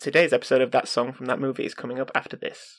Today's 0.00 0.32
episode 0.32 0.62
of 0.62 0.70
that 0.70 0.88
song 0.88 1.12
from 1.12 1.26
that 1.26 1.38
movie 1.40 1.66
is 1.66 1.74
coming 1.74 2.00
up 2.00 2.10
after 2.14 2.36
this. 2.36 2.78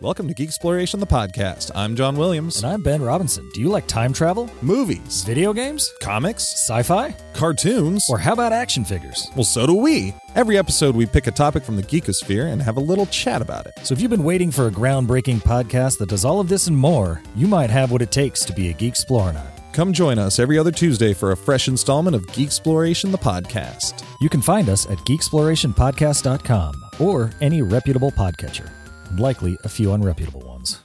Welcome 0.00 0.28
to 0.28 0.34
Geek 0.34 0.48
Exploration, 0.48 1.00
the 1.00 1.06
podcast. 1.06 1.72
I'm 1.74 1.96
John 1.96 2.16
Williams. 2.16 2.56
And 2.62 2.66
I'm 2.72 2.82
Ben 2.82 3.02
Robinson. 3.02 3.48
Do 3.52 3.60
you 3.60 3.68
like 3.68 3.86
time 3.88 4.12
travel? 4.12 4.48
Movies, 4.62 5.24
Video 5.24 5.52
games? 5.52 5.92
comics, 6.00 6.42
Sci 6.44 6.82
fi? 6.84 7.14
cartoons, 7.34 8.06
Or 8.08 8.18
how 8.18 8.32
about 8.32 8.52
action 8.52 8.84
figures? 8.84 9.28
well, 9.36 9.44
so 9.44 9.66
do 9.66 9.74
we. 9.74 10.14
Every 10.36 10.56
episode, 10.58 10.94
we 10.96 11.06
pick 11.06 11.26
a 11.26 11.32
topic 11.32 11.64
from 11.64 11.74
the 11.76 11.82
geekosphere 11.82 12.52
and 12.52 12.62
have 12.62 12.76
a 12.76 12.80
little 12.80 13.06
chat 13.06 13.42
about 13.42 13.66
it. 13.66 13.74
So 13.84 13.92
if 13.92 14.00
you've 14.00 14.10
been 14.10 14.24
waiting 14.24 14.50
for 14.52 14.66
a 14.68 14.70
groundbreaking 14.72 15.42
podcast 15.42 15.98
that 15.98 16.08
does 16.08 16.24
all 16.24 16.38
of 16.40 16.48
this 16.48 16.68
and 16.68 16.76
more, 16.76 17.20
you 17.34 17.48
might 17.48 17.70
have 17.70 17.90
what 17.90 18.02
it 18.02 18.12
takes 18.12 18.44
to 18.44 18.52
be 18.52 18.70
a 18.70 18.72
Geek 18.72 18.90
Explorer. 18.90 19.46
Come 19.72 19.92
join 19.92 20.18
us 20.18 20.38
every 20.38 20.58
other 20.58 20.72
Tuesday 20.72 21.12
for 21.12 21.32
a 21.32 21.36
fresh 21.36 21.68
installment 21.68 22.16
of 22.16 22.26
Geek 22.32 22.46
Exploration, 22.46 23.12
the 23.12 23.18
podcast. 23.18 24.02
You 24.20 24.28
can 24.28 24.40
find 24.42 24.68
us 24.68 24.86
at 24.86 24.98
geeksplorationpodcast.com 24.98 26.84
or 26.98 27.30
any 27.40 27.62
reputable 27.62 28.10
podcatcher, 28.10 28.70
and 29.10 29.20
likely 29.20 29.56
a 29.64 29.68
few 29.68 29.88
unreputable 29.88 30.44
ones. 30.44 30.82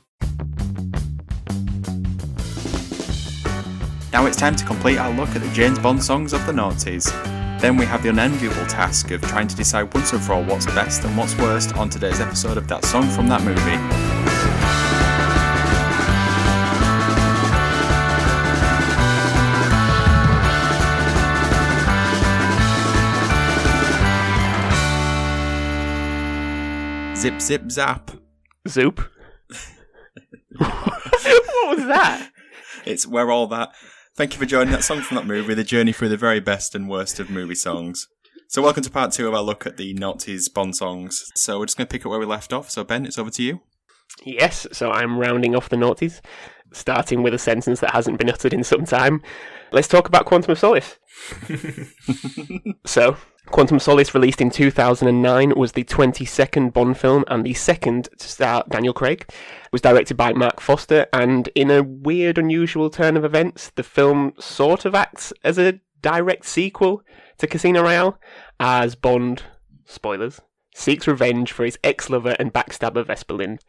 Now 4.12 4.28
it's 4.28 4.38
time 4.38 4.56
to 4.56 4.66
complete 4.66 4.98
our 4.98 5.12
look 5.12 5.30
at 5.30 5.42
the 5.42 5.52
James 5.54 5.80
Bond 5.80 6.04
songs 6.04 6.34
of 6.34 6.46
the 6.46 6.52
noughties. 6.52 7.10
Then 7.60 7.78
we 7.78 7.86
have 7.86 8.04
the 8.04 8.10
unenviable 8.10 8.66
task 8.68 9.10
of 9.12 9.22
trying 9.22 9.48
to 9.48 9.56
decide 9.56 9.92
once 9.94 10.14
and 10.14 10.22
for 10.22 10.34
all 10.34 10.44
what's 10.44 10.68
best 10.68 11.04
and 11.04 11.18
what's 11.18 11.36
worst 11.38 11.76
on 11.78 11.90
today's 11.90 12.20
episode 12.20 12.58
of 12.58 12.68
that 12.68 12.86
song 12.86 13.10
from 13.10 13.28
that 13.30 13.42
movie. 13.42 14.53
Zip 27.24 27.40
zip 27.40 27.72
zap. 27.72 28.12
Zoop. 28.68 29.00
what 30.58 31.78
was 31.78 31.86
that? 31.88 32.30
It's 32.86 33.08
We're 33.08 33.32
All 33.32 33.48
That. 33.48 33.74
Thank 34.14 34.34
you 34.34 34.40
for 34.40 34.46
joining 34.46 34.74
that 34.74 34.84
song 34.84 35.00
from 35.00 35.16
that 35.16 35.26
movie, 35.26 35.54
the 35.54 35.64
journey 35.64 35.94
through 35.94 36.10
the 36.10 36.18
very 36.18 36.42
best 36.42 36.76
and 36.76 36.90
worst 36.90 37.22
of 37.22 37.30
movie 37.30 37.56
songs. 37.56 38.10
So, 38.50 38.62
welcome 38.62 38.84
to 38.84 38.90
part 38.90 39.14
two 39.14 39.26
of 39.26 39.34
our 39.34 39.42
look 39.42 39.66
at 39.66 39.78
the 39.78 39.94
noughties 39.94 40.54
Bond 40.54 40.76
songs. 40.76 41.32
So, 41.34 41.60
we're 41.60 41.68
just 41.68 41.78
going 41.78 41.88
to 41.88 41.92
pick 41.94 42.06
up 42.06 42.10
where 42.10 42.20
we 42.20 42.26
left 42.26 42.52
off. 42.52 42.70
So, 42.70 42.84
Ben, 42.84 43.06
it's 43.06 43.18
over 43.18 43.30
to 43.30 43.42
you. 43.42 43.62
Yes, 44.26 44.68
so 44.74 44.92
I'm 44.92 45.18
rounding 45.18 45.56
off 45.56 45.70
the 45.70 45.78
noughties, 45.78 46.20
starting 46.74 47.24
with 47.24 47.34
a 47.34 47.40
sentence 47.40 47.80
that 47.80 47.92
hasn't 47.92 48.20
been 48.20 48.30
uttered 48.30 48.54
in 48.54 48.66
some 48.66 48.84
time. 48.84 49.22
Let's 49.72 49.88
talk 49.88 50.10
about 50.10 50.26
Quantum 50.26 50.52
of 50.52 50.60
Solace. 50.60 50.98
so, 52.86 53.16
Quantum 53.48 53.78
Solace, 53.78 54.16
released 54.16 54.42
in 54.42 54.50
2009, 54.50 55.54
was 55.56 55.74
the 55.74 55.84
22nd 55.84 56.74
Bond 56.74 56.98
film 56.98 57.24
and 57.28 57.46
the 57.46 57.54
second 57.54 58.10
to 58.18 58.28
star 58.28 58.64
Daniel 58.70 58.94
Craig. 58.94 59.26
It 59.28 59.72
was 59.72 59.82
directed 59.82 60.18
by 60.18 60.34
Marc 60.34 60.60
Forster, 60.60 61.08
and 61.14 61.50
in 61.54 61.70
a 61.70 61.84
weird, 61.84 62.38
unusual 62.38 62.90
turn 62.90 63.16
of 63.18 63.26
events, 63.26 63.70
the 63.76 63.84
film 63.84 64.34
sort 64.40 64.86
of 64.86 64.96
acts 64.96 65.34
as 65.44 65.60
a 65.60 65.80
direct 66.02 66.46
sequel 66.46 67.04
to 67.38 67.48
Casino 67.48 67.84
Royale, 67.84 68.18
as 68.60 68.96
Bond, 68.96 69.44
spoilers, 69.86 70.42
seeks 70.74 71.08
revenge 71.08 71.52
for 71.52 71.66
his 71.66 71.78
ex-lover 71.84 72.36
and 72.40 72.54
backstabber 72.54 73.06
Vesper 73.06 73.36
Lynd. 73.36 73.60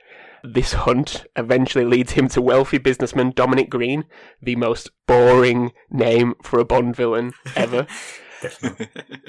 This 0.42 0.72
hunt 0.72 1.26
eventually 1.36 1.84
leads 1.84 2.12
him 2.12 2.28
to 2.28 2.40
wealthy 2.40 2.78
businessman 2.78 3.32
Dominic 3.34 3.70
Green, 3.70 4.04
the 4.40 4.56
most 4.56 4.90
boring 5.06 5.72
name 5.90 6.34
for 6.42 6.58
a 6.58 6.64
Bond 6.64 6.96
villain 6.96 7.32
ever. 7.56 7.86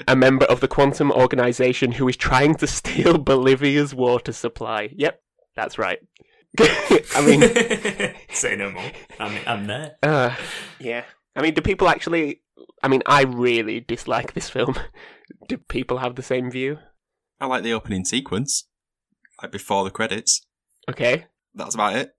a 0.08 0.16
member 0.16 0.46
of 0.46 0.60
the 0.60 0.68
Quantum 0.68 1.10
Organization 1.12 1.92
who 1.92 2.08
is 2.08 2.16
trying 2.16 2.54
to 2.56 2.66
steal 2.66 3.18
Bolivia's 3.32 3.94
water 3.94 4.32
supply. 4.32 4.90
Yep, 4.96 5.20
that's 5.54 5.78
right. 5.78 5.98
I 6.60 7.22
mean, 7.26 8.14
Say 8.30 8.56
no 8.56 8.70
more. 8.70 8.90
I'm, 9.20 9.38
I'm 9.46 9.66
there. 9.66 9.96
uh, 10.02 10.34
yeah. 10.78 11.04
I 11.34 11.42
mean, 11.42 11.54
do 11.54 11.60
people 11.60 11.88
actually? 11.88 12.40
I 12.82 12.88
mean, 12.88 13.02
I 13.06 13.22
really 13.22 13.80
dislike 13.80 14.32
this 14.32 14.48
film. 14.48 14.76
Do 15.48 15.58
people 15.58 15.98
have 15.98 16.14
the 16.14 16.22
same 16.22 16.50
view? 16.50 16.78
I 17.40 17.46
like 17.46 17.62
the 17.62 17.74
opening 17.74 18.04
sequence, 18.04 18.68
like 19.42 19.52
before 19.52 19.84
the 19.84 19.90
credits. 19.90 20.40
Okay. 20.88 21.26
That's 21.56 21.74
about 21.74 21.96
it. 21.96 22.10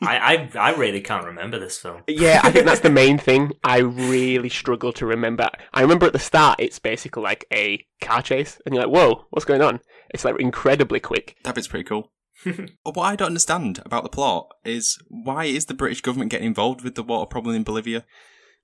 I, 0.00 0.48
I, 0.54 0.70
I 0.70 0.74
really 0.74 1.00
can't 1.00 1.26
remember 1.26 1.58
this 1.58 1.78
film. 1.78 2.02
Yeah, 2.08 2.40
I 2.42 2.50
think 2.50 2.64
that's 2.64 2.80
the 2.80 2.90
main 2.90 3.18
thing. 3.18 3.52
I 3.62 3.78
really 3.78 4.48
struggle 4.48 4.92
to 4.94 5.06
remember. 5.06 5.50
I 5.74 5.82
remember 5.82 6.06
at 6.06 6.12
the 6.12 6.18
start, 6.18 6.58
it's 6.58 6.78
basically 6.78 7.22
like 7.22 7.44
a 7.52 7.84
car 8.00 8.22
chase, 8.22 8.60
and 8.64 8.74
you're 8.74 8.84
like, 8.84 8.94
"Whoa, 8.94 9.26
what's 9.30 9.44
going 9.44 9.62
on?" 9.62 9.80
It's 10.10 10.24
like 10.24 10.40
incredibly 10.40 11.00
quick. 11.00 11.36
That 11.44 11.54
bit's 11.54 11.68
pretty 11.68 11.84
cool. 11.84 12.12
What 12.84 13.02
I 13.02 13.16
don't 13.16 13.28
understand 13.28 13.80
about 13.84 14.04
the 14.04 14.08
plot 14.08 14.48
is 14.64 14.96
why 15.08 15.44
is 15.44 15.66
the 15.66 15.74
British 15.74 16.00
government 16.00 16.30
getting 16.30 16.46
involved 16.46 16.82
with 16.82 16.94
the 16.94 17.02
water 17.02 17.26
problem 17.26 17.54
in 17.54 17.62
Bolivia? 17.62 18.06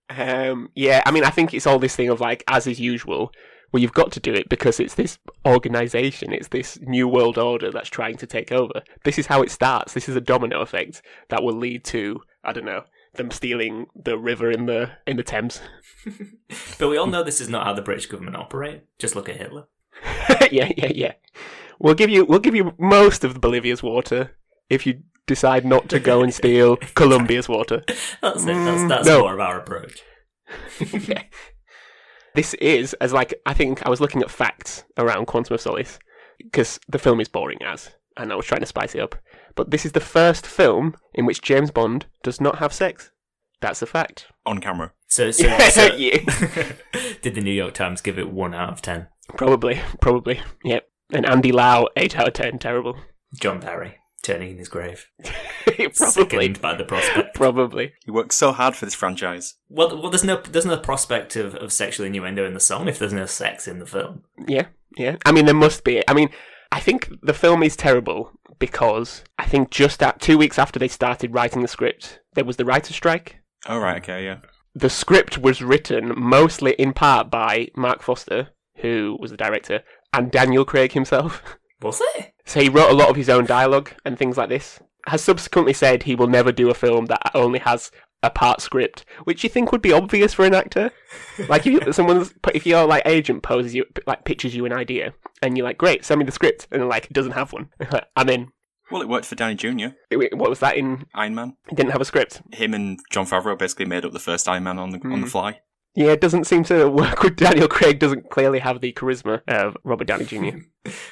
Um, 0.08 0.70
yeah, 0.74 1.02
I 1.04 1.10
mean, 1.10 1.24
I 1.24 1.30
think 1.30 1.52
it's 1.52 1.66
all 1.66 1.78
this 1.78 1.96
thing 1.96 2.08
of 2.08 2.20
like, 2.20 2.44
as 2.48 2.66
is 2.66 2.80
usual, 2.80 3.30
well, 3.74 3.82
you've 3.82 3.92
got 3.92 4.12
to 4.12 4.20
do 4.20 4.32
it 4.32 4.48
because 4.48 4.78
it's 4.78 4.94
this 4.94 5.18
organization, 5.44 6.32
it's 6.32 6.46
this 6.46 6.78
new 6.82 7.08
world 7.08 7.36
order 7.36 7.72
that's 7.72 7.88
trying 7.88 8.16
to 8.18 8.24
take 8.24 8.52
over. 8.52 8.84
This 9.02 9.18
is 9.18 9.26
how 9.26 9.42
it 9.42 9.50
starts. 9.50 9.94
This 9.94 10.08
is 10.08 10.14
a 10.14 10.20
domino 10.20 10.60
effect 10.60 11.02
that 11.28 11.42
will 11.42 11.56
lead 11.56 11.82
to, 11.86 12.20
I 12.44 12.52
don't 12.52 12.66
know, 12.66 12.84
them 13.14 13.32
stealing 13.32 13.86
the 13.96 14.16
river 14.16 14.48
in 14.48 14.66
the 14.66 14.92
in 15.08 15.16
the 15.16 15.24
Thames. 15.24 15.60
But 16.78 16.88
we 16.88 16.96
all 16.96 17.08
know 17.08 17.24
this 17.24 17.40
is 17.40 17.48
not 17.48 17.66
how 17.66 17.72
the 17.72 17.82
British 17.82 18.06
government 18.06 18.36
operate. 18.36 18.82
Just 19.00 19.16
look 19.16 19.28
at 19.28 19.38
Hitler. 19.38 19.64
yeah, 20.52 20.70
yeah, 20.76 20.92
yeah. 20.94 21.12
We'll 21.80 21.94
give 21.94 22.10
you 22.10 22.24
we'll 22.24 22.38
give 22.38 22.54
you 22.54 22.74
most 22.78 23.24
of 23.24 23.40
Bolivia's 23.40 23.82
water 23.82 24.36
if 24.70 24.86
you 24.86 25.02
decide 25.26 25.64
not 25.64 25.88
to 25.88 25.98
go 25.98 26.22
and 26.22 26.32
steal 26.32 26.76
Colombia's 26.94 27.48
water. 27.48 27.82
That's 28.22 28.44
it. 28.44 28.46
That's, 28.46 28.88
that's 28.88 29.08
no. 29.08 29.22
more 29.22 29.34
of 29.34 29.40
our 29.40 29.58
approach. 29.58 30.00
yeah. 30.92 31.24
This 32.34 32.54
is 32.54 32.94
as 32.94 33.12
like 33.12 33.34
I 33.46 33.54
think 33.54 33.86
I 33.86 33.90
was 33.90 34.00
looking 34.00 34.22
at 34.22 34.30
facts 34.30 34.84
around 34.98 35.26
Quantum 35.26 35.54
of 35.54 35.60
Solace 35.60 35.98
because 36.38 36.80
the 36.88 36.98
film 36.98 37.20
is 37.20 37.28
boring 37.28 37.62
as, 37.64 37.90
and 38.16 38.32
I 38.32 38.36
was 38.36 38.46
trying 38.46 38.60
to 38.60 38.66
spice 38.66 38.94
it 38.94 39.00
up. 39.00 39.14
But 39.54 39.70
this 39.70 39.86
is 39.86 39.92
the 39.92 40.00
first 40.00 40.46
film 40.46 40.96
in 41.14 41.26
which 41.26 41.42
James 41.42 41.70
Bond 41.70 42.06
does 42.22 42.40
not 42.40 42.58
have 42.58 42.72
sex. 42.72 43.10
That's 43.60 43.82
a 43.82 43.86
fact. 43.86 44.26
On 44.44 44.60
camera. 44.60 44.92
So, 45.06 45.30
so, 45.30 45.56
so 45.70 45.94
Yeah. 45.94 46.18
did 47.22 47.34
the 47.34 47.40
New 47.40 47.52
York 47.52 47.72
Times 47.74 48.00
give 48.00 48.18
it 48.18 48.30
one 48.30 48.52
out 48.52 48.72
of 48.72 48.82
ten? 48.82 49.06
Probably, 49.36 49.80
probably. 50.00 50.40
Yep. 50.64 50.86
And 51.12 51.26
Andy 51.26 51.52
Lau, 51.52 51.86
eight 51.96 52.18
out 52.18 52.28
of 52.28 52.34
ten. 52.34 52.58
Terrible. 52.58 52.96
John 53.40 53.60
Barry 53.60 53.98
turning 54.22 54.52
in 54.52 54.58
his 54.58 54.68
grave, 54.68 55.06
probably, 55.76 55.90
sickened 55.92 56.60
by 56.60 56.74
the 56.74 56.84
prospect. 56.84 57.34
probably. 57.34 57.92
He 58.04 58.10
worked 58.10 58.34
so 58.34 58.52
hard 58.52 58.76
for 58.76 58.84
this 58.84 58.94
franchise. 58.94 59.54
Well, 59.68 60.00
well, 60.00 60.10
there's 60.10 60.24
no 60.24 60.40
there's 60.40 60.66
no 60.66 60.78
prospect 60.78 61.36
of, 61.36 61.54
of 61.56 61.72
sexual 61.72 62.06
innuendo 62.06 62.46
in 62.46 62.54
the 62.54 62.60
song 62.60 62.88
if 62.88 62.98
there's 62.98 63.12
no 63.12 63.26
sex 63.26 63.66
in 63.66 63.78
the 63.78 63.86
film. 63.86 64.22
Yeah, 64.46 64.66
yeah. 64.96 65.16
I 65.24 65.32
mean, 65.32 65.46
there 65.46 65.54
must 65.54 65.84
be. 65.84 66.02
I 66.08 66.14
mean, 66.14 66.30
I 66.72 66.80
think 66.80 67.10
the 67.22 67.34
film 67.34 67.62
is 67.62 67.76
terrible 67.76 68.32
because 68.58 69.24
I 69.38 69.46
think 69.46 69.70
just 69.70 70.02
at 70.02 70.20
two 70.20 70.38
weeks 70.38 70.58
after 70.58 70.78
they 70.78 70.88
started 70.88 71.34
writing 71.34 71.62
the 71.62 71.68
script, 71.68 72.20
there 72.34 72.44
was 72.44 72.56
the 72.56 72.64
writer's 72.64 72.96
strike. 72.96 73.36
Oh, 73.66 73.78
right, 73.78 74.02
okay, 74.02 74.24
yeah. 74.24 74.38
The 74.74 74.90
script 74.90 75.38
was 75.38 75.62
written 75.62 76.12
mostly 76.16 76.72
in 76.72 76.92
part 76.92 77.30
by 77.30 77.68
Marc 77.76 78.02
Forster, 78.02 78.48
who 78.78 79.16
was 79.20 79.30
the 79.30 79.36
director, 79.36 79.82
and 80.12 80.30
Daniel 80.30 80.64
Craig 80.64 80.92
himself. 80.92 81.42
Was 81.82 82.00
it? 82.16 82.32
So 82.46 82.60
he 82.60 82.70
wrote 82.70 82.90
a 82.90 82.94
lot 82.94 83.10
of 83.10 83.16
his 83.16 83.28
own 83.28 83.44
dialogue 83.44 83.90
and 84.06 84.16
things 84.16 84.38
like 84.38 84.48
this. 84.48 84.80
Has 85.06 85.22
subsequently 85.22 85.72
said 85.72 86.02
he 86.04 86.14
will 86.14 86.28
never 86.28 86.50
do 86.52 86.70
a 86.70 86.74
film 86.74 87.06
that 87.06 87.30
only 87.34 87.58
has 87.60 87.90
a 88.22 88.30
part 88.30 88.62
script, 88.62 89.04
which 89.24 89.44
you 89.44 89.50
think 89.50 89.70
would 89.70 89.82
be 89.82 89.92
obvious 89.92 90.32
for 90.32 90.46
an 90.46 90.54
actor. 90.54 90.90
Like 91.48 91.66
if 91.66 91.72
you, 91.74 91.80
someone's 91.92 92.32
if 92.54 92.66
your 92.66 92.86
like 92.86 93.02
agent 93.06 93.42
poses 93.42 93.74
you 93.74 93.84
like 94.06 94.24
pitches 94.24 94.56
you 94.56 94.64
an 94.64 94.72
idea, 94.72 95.12
and 95.42 95.56
you're 95.58 95.66
like, 95.66 95.76
great, 95.78 96.04
send 96.06 96.20
me 96.20 96.24
the 96.24 96.32
script, 96.32 96.66
and 96.72 96.88
like, 96.88 97.04
it 97.06 97.12
doesn't 97.12 97.32
have 97.32 97.52
one. 97.52 97.68
I'm 98.16 98.30
in. 98.30 98.48
Well, 98.90 99.02
it 99.02 99.08
worked 99.08 99.26
for 99.26 99.34
Downey 99.34 99.54
Jr., 99.54 99.88
What 100.12 100.50
was 100.50 100.60
that 100.60 100.76
in? 100.76 101.06
Iron 101.14 101.34
Man. 101.34 101.56
It 101.70 101.74
didn't 101.74 101.92
have 101.92 102.00
a 102.02 102.04
script. 102.04 102.42
Him 102.52 102.74
and 102.74 102.98
Jon 103.10 103.26
Favreau 103.26 103.58
basically 103.58 103.86
made 103.86 104.04
up 104.04 104.12
the 104.12 104.18
first 104.18 104.46
Iron 104.48 104.64
Man 104.64 104.78
on 104.78 104.90
the 104.90 104.98
on 105.04 105.10
the 105.10 105.16
Hmm. 105.18 105.24
fly. 105.24 105.60
Yeah, 105.94 106.08
it 106.08 106.20
doesn't 106.20 106.44
seem 106.44 106.64
to 106.64 106.88
work 106.88 107.22
with 107.22 107.36
Daniel 107.36 107.68
Craig. 107.68 108.00
Doesn't 108.00 108.30
clearly 108.30 108.58
have 108.58 108.80
the 108.80 108.92
charisma 108.92 109.42
of 109.46 109.76
Robert 109.84 110.06
Downey 110.08 110.24
Jr. 110.24 110.58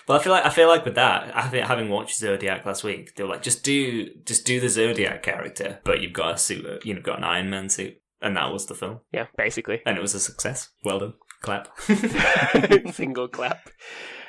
Well, 0.08 0.18
I 0.18 0.22
feel 0.22 0.32
like 0.32 0.44
I 0.44 0.50
feel 0.50 0.68
like 0.68 0.84
with 0.84 0.96
that, 0.96 1.36
I 1.36 1.48
think 1.48 1.66
having 1.66 1.88
watched 1.88 2.18
Zodiac 2.18 2.66
last 2.66 2.82
week, 2.82 3.14
they 3.14 3.22
were 3.22 3.28
like, 3.28 3.42
just 3.42 3.62
do 3.62 4.10
just 4.24 4.44
do 4.44 4.58
the 4.58 4.68
Zodiac 4.68 5.22
character, 5.22 5.80
but 5.84 6.00
you've 6.00 6.12
got 6.12 6.34
a 6.34 6.38
suit, 6.38 6.84
you 6.84 6.94
know, 6.94 7.00
got 7.00 7.18
an 7.18 7.24
Iron 7.24 7.48
Man 7.48 7.68
suit, 7.68 7.98
and 8.20 8.36
that 8.36 8.52
was 8.52 8.66
the 8.66 8.74
film, 8.74 9.00
yeah, 9.12 9.26
basically. 9.36 9.82
and 9.86 9.96
it 9.96 10.00
was 10.00 10.14
a 10.14 10.20
success. 10.20 10.70
Well 10.84 10.98
done, 10.98 11.14
clap. 11.42 11.68
Single 12.92 13.28
clap. 13.28 13.70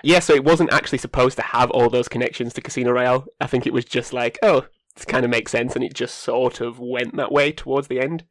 Yeah, 0.03 0.19
so 0.19 0.33
it 0.33 0.43
wasn't 0.43 0.71
actually 0.73 0.97
supposed 0.99 1.37
to 1.37 1.43
have 1.43 1.71
all 1.71 1.89
those 1.89 2.09
connections 2.09 2.53
to 2.53 2.61
Casino 2.61 2.91
Royale. 2.91 3.25
I 3.39 3.47
think 3.47 3.65
it 3.65 3.73
was 3.73 3.85
just 3.85 4.11
like, 4.13 4.37
oh, 4.43 4.67
this 4.95 5.05
kind 5.05 5.25
of 5.25 5.31
makes 5.31 5.51
sense, 5.51 5.75
and 5.75 5.83
it 5.83 5.95
just 5.95 6.19
sort 6.19 6.61
of 6.61 6.77
went 6.79 7.15
that 7.15 7.31
way 7.31 7.51
towards 7.51 7.87
the 7.87 7.99
end. 7.99 8.25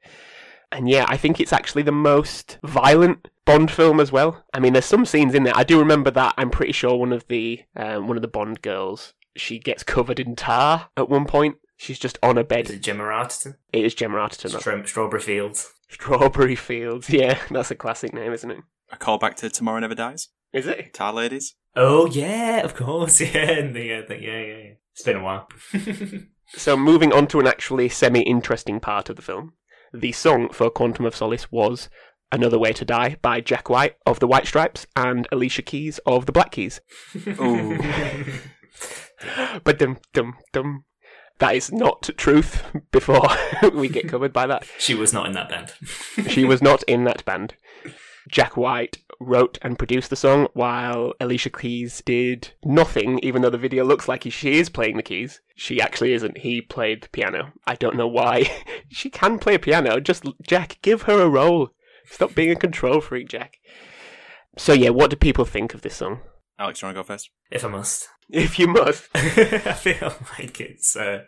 And 0.72 0.88
yeah, 0.88 1.04
I 1.08 1.16
think 1.16 1.38
it's 1.40 1.52
actually 1.52 1.82
the 1.82 1.92
most 1.92 2.58
violent 2.64 3.28
Bond 3.44 3.70
film 3.70 3.98
as 4.00 4.10
well. 4.12 4.44
I 4.54 4.60
mean, 4.60 4.72
there's 4.72 4.84
some 4.84 5.04
scenes 5.04 5.34
in 5.34 5.42
there. 5.42 5.56
I 5.56 5.64
do 5.64 5.78
remember 5.78 6.10
that. 6.12 6.34
I'm 6.38 6.50
pretty 6.50 6.72
sure 6.72 6.96
one 6.96 7.12
of 7.12 7.26
the 7.28 7.60
um, 7.76 8.06
one 8.08 8.16
of 8.16 8.22
the 8.22 8.28
Bond 8.28 8.62
girls 8.62 9.14
she 9.36 9.58
gets 9.58 9.82
covered 9.82 10.20
in 10.20 10.36
tar 10.36 10.88
at 10.96 11.08
one 11.08 11.24
point. 11.24 11.56
She's 11.76 11.98
just 11.98 12.18
on 12.22 12.38
a 12.38 12.44
bed. 12.44 12.66
Is 12.66 12.76
it 12.76 12.82
Gemma 12.82 13.02
Arterton? 13.04 13.56
It 13.72 13.84
is 13.84 13.94
Gemma 13.94 14.18
Arterton. 14.18 14.42
that's- 14.52 14.60
Stra- 14.60 14.86
Strawberry 14.86 15.20
Fields. 15.22 15.72
Strawberry 15.90 16.54
Fields. 16.54 17.10
Yeah, 17.10 17.38
that's 17.50 17.70
a 17.70 17.74
classic 17.74 18.14
name, 18.14 18.32
isn't 18.32 18.50
it? 18.50 18.58
A 18.92 18.96
callback 18.96 19.34
to 19.36 19.50
Tomorrow 19.50 19.80
Never 19.80 19.94
Dies. 19.94 20.28
Is 20.52 20.66
it? 20.66 20.94
Tar 20.94 21.12
Ladies. 21.12 21.54
Oh 21.74 22.06
yeah, 22.06 22.58
of 22.62 22.74
course. 22.76 23.20
Yeah, 23.20 23.50
and 23.50 23.74
the, 23.74 23.92
uh, 23.94 24.02
the, 24.06 24.20
yeah, 24.22 24.38
yeah, 24.38 24.56
yeah. 24.56 24.70
It's 24.92 25.02
been 25.02 25.16
a 25.16 25.22
while. 25.22 25.48
So 26.54 26.76
moving 26.76 27.14
on 27.14 27.28
to 27.28 27.40
an 27.40 27.46
actually 27.46 27.88
semi-interesting 27.88 28.78
part 28.80 29.08
of 29.08 29.16
the 29.16 29.22
film, 29.22 29.54
the 29.92 30.12
song 30.12 30.48
for 30.50 30.70
Quantum 30.70 31.04
of 31.04 31.16
Solace 31.16 31.50
was 31.52 31.88
"Another 32.30 32.58
Way 32.58 32.72
to 32.72 32.84
Die" 32.84 33.16
by 33.22 33.40
Jack 33.40 33.68
White 33.68 33.96
of 34.06 34.20
the 34.20 34.26
White 34.26 34.46
Stripes 34.46 34.86
and 34.96 35.28
Alicia 35.32 35.62
Keys 35.62 35.98
of 36.06 36.26
the 36.26 36.32
Black 36.32 36.52
Keys. 36.52 36.80
But 39.64 39.78
dum 39.78 39.98
dum 40.12 40.36
dum. 40.52 40.84
That 41.38 41.54
is 41.54 41.72
not 41.72 42.10
truth. 42.16 42.64
Before 42.90 43.26
we 43.72 43.88
get 43.88 44.08
covered 44.08 44.32
by 44.32 44.46
that, 44.46 44.64
she 44.78 44.94
was 44.94 45.12
not 45.12 45.26
in 45.26 45.32
that 45.32 45.48
band. 45.48 45.72
she 46.28 46.44
was 46.44 46.62
not 46.62 46.82
in 46.84 47.04
that 47.04 47.24
band. 47.24 47.54
Jack 48.28 48.56
White 48.56 48.98
wrote 49.20 49.58
and 49.62 49.78
produced 49.78 50.10
the 50.10 50.16
song, 50.16 50.48
while 50.54 51.12
Alicia 51.20 51.50
Keys 51.50 52.02
did 52.04 52.52
nothing, 52.64 53.18
even 53.20 53.42
though 53.42 53.50
the 53.50 53.58
video 53.58 53.84
looks 53.84 54.08
like 54.08 54.24
she 54.30 54.58
is 54.58 54.68
playing 54.68 54.96
the 54.96 55.02
keys. 55.02 55.40
She 55.54 55.80
actually 55.80 56.12
isn't. 56.12 56.38
He 56.38 56.60
played 56.60 57.02
the 57.02 57.08
piano. 57.08 57.52
I 57.66 57.74
don't 57.74 57.96
know 57.96 58.08
why. 58.08 58.50
she 58.88 59.10
can 59.10 59.38
play 59.38 59.54
a 59.54 59.58
piano. 59.58 60.00
Just, 60.00 60.24
Jack, 60.42 60.78
give 60.82 61.02
her 61.02 61.20
a 61.20 61.28
role. 61.28 61.70
Stop 62.04 62.34
being 62.34 62.50
a 62.50 62.56
control 62.56 63.00
freak, 63.00 63.28
Jack. 63.28 63.58
So, 64.56 64.72
yeah, 64.72 64.90
what 64.90 65.10
do 65.10 65.16
people 65.16 65.44
think 65.44 65.74
of 65.74 65.82
this 65.82 65.96
song? 65.96 66.20
Alex, 66.58 66.80
do 66.80 66.86
you 66.86 66.88
want 66.88 66.96
to 66.96 67.02
go 67.02 67.06
first? 67.06 67.30
if 67.52 67.64
I 67.64 67.68
must. 67.68 68.08
If 68.30 68.58
you 68.58 68.66
must. 68.66 69.08
I 69.14 69.74
feel 69.74 70.14
like 70.38 70.60
it's 70.60 70.96
uh, 70.96 71.24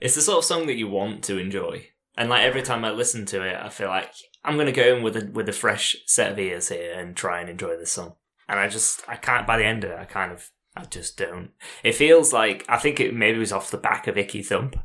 it's 0.00 0.16
the 0.16 0.20
sort 0.20 0.38
of 0.38 0.44
song 0.44 0.66
that 0.66 0.76
you 0.76 0.88
want 0.88 1.22
to 1.24 1.38
enjoy, 1.38 1.86
and 2.16 2.28
like 2.28 2.42
every 2.42 2.62
time 2.62 2.84
I 2.84 2.90
listen 2.90 3.24
to 3.26 3.42
it, 3.42 3.56
I 3.56 3.68
feel 3.68 3.88
like 3.88 4.12
I'm 4.44 4.56
gonna 4.56 4.72
go 4.72 4.96
in 4.96 5.02
with 5.02 5.16
a 5.16 5.30
with 5.32 5.48
a 5.48 5.52
fresh 5.52 5.96
set 6.06 6.32
of 6.32 6.38
ears 6.38 6.68
here 6.68 6.92
and 6.98 7.16
try 7.16 7.40
and 7.40 7.50
enjoy 7.50 7.76
this 7.76 7.92
song. 7.92 8.14
And 8.48 8.58
I 8.58 8.68
just 8.68 9.02
I 9.08 9.16
can't. 9.16 9.46
By 9.46 9.58
the 9.58 9.64
end 9.64 9.84
of 9.84 9.90
it, 9.90 9.98
I 9.98 10.04
kind 10.04 10.32
of 10.32 10.50
I 10.76 10.84
just 10.84 11.16
don't. 11.16 11.50
It 11.82 11.94
feels 11.94 12.32
like 12.32 12.64
I 12.68 12.78
think 12.78 13.00
it 13.00 13.14
maybe 13.14 13.38
was 13.38 13.52
off 13.52 13.70
the 13.70 13.78
back 13.78 14.06
of 14.06 14.16
Icky 14.16 14.42
Thump. 14.42 14.76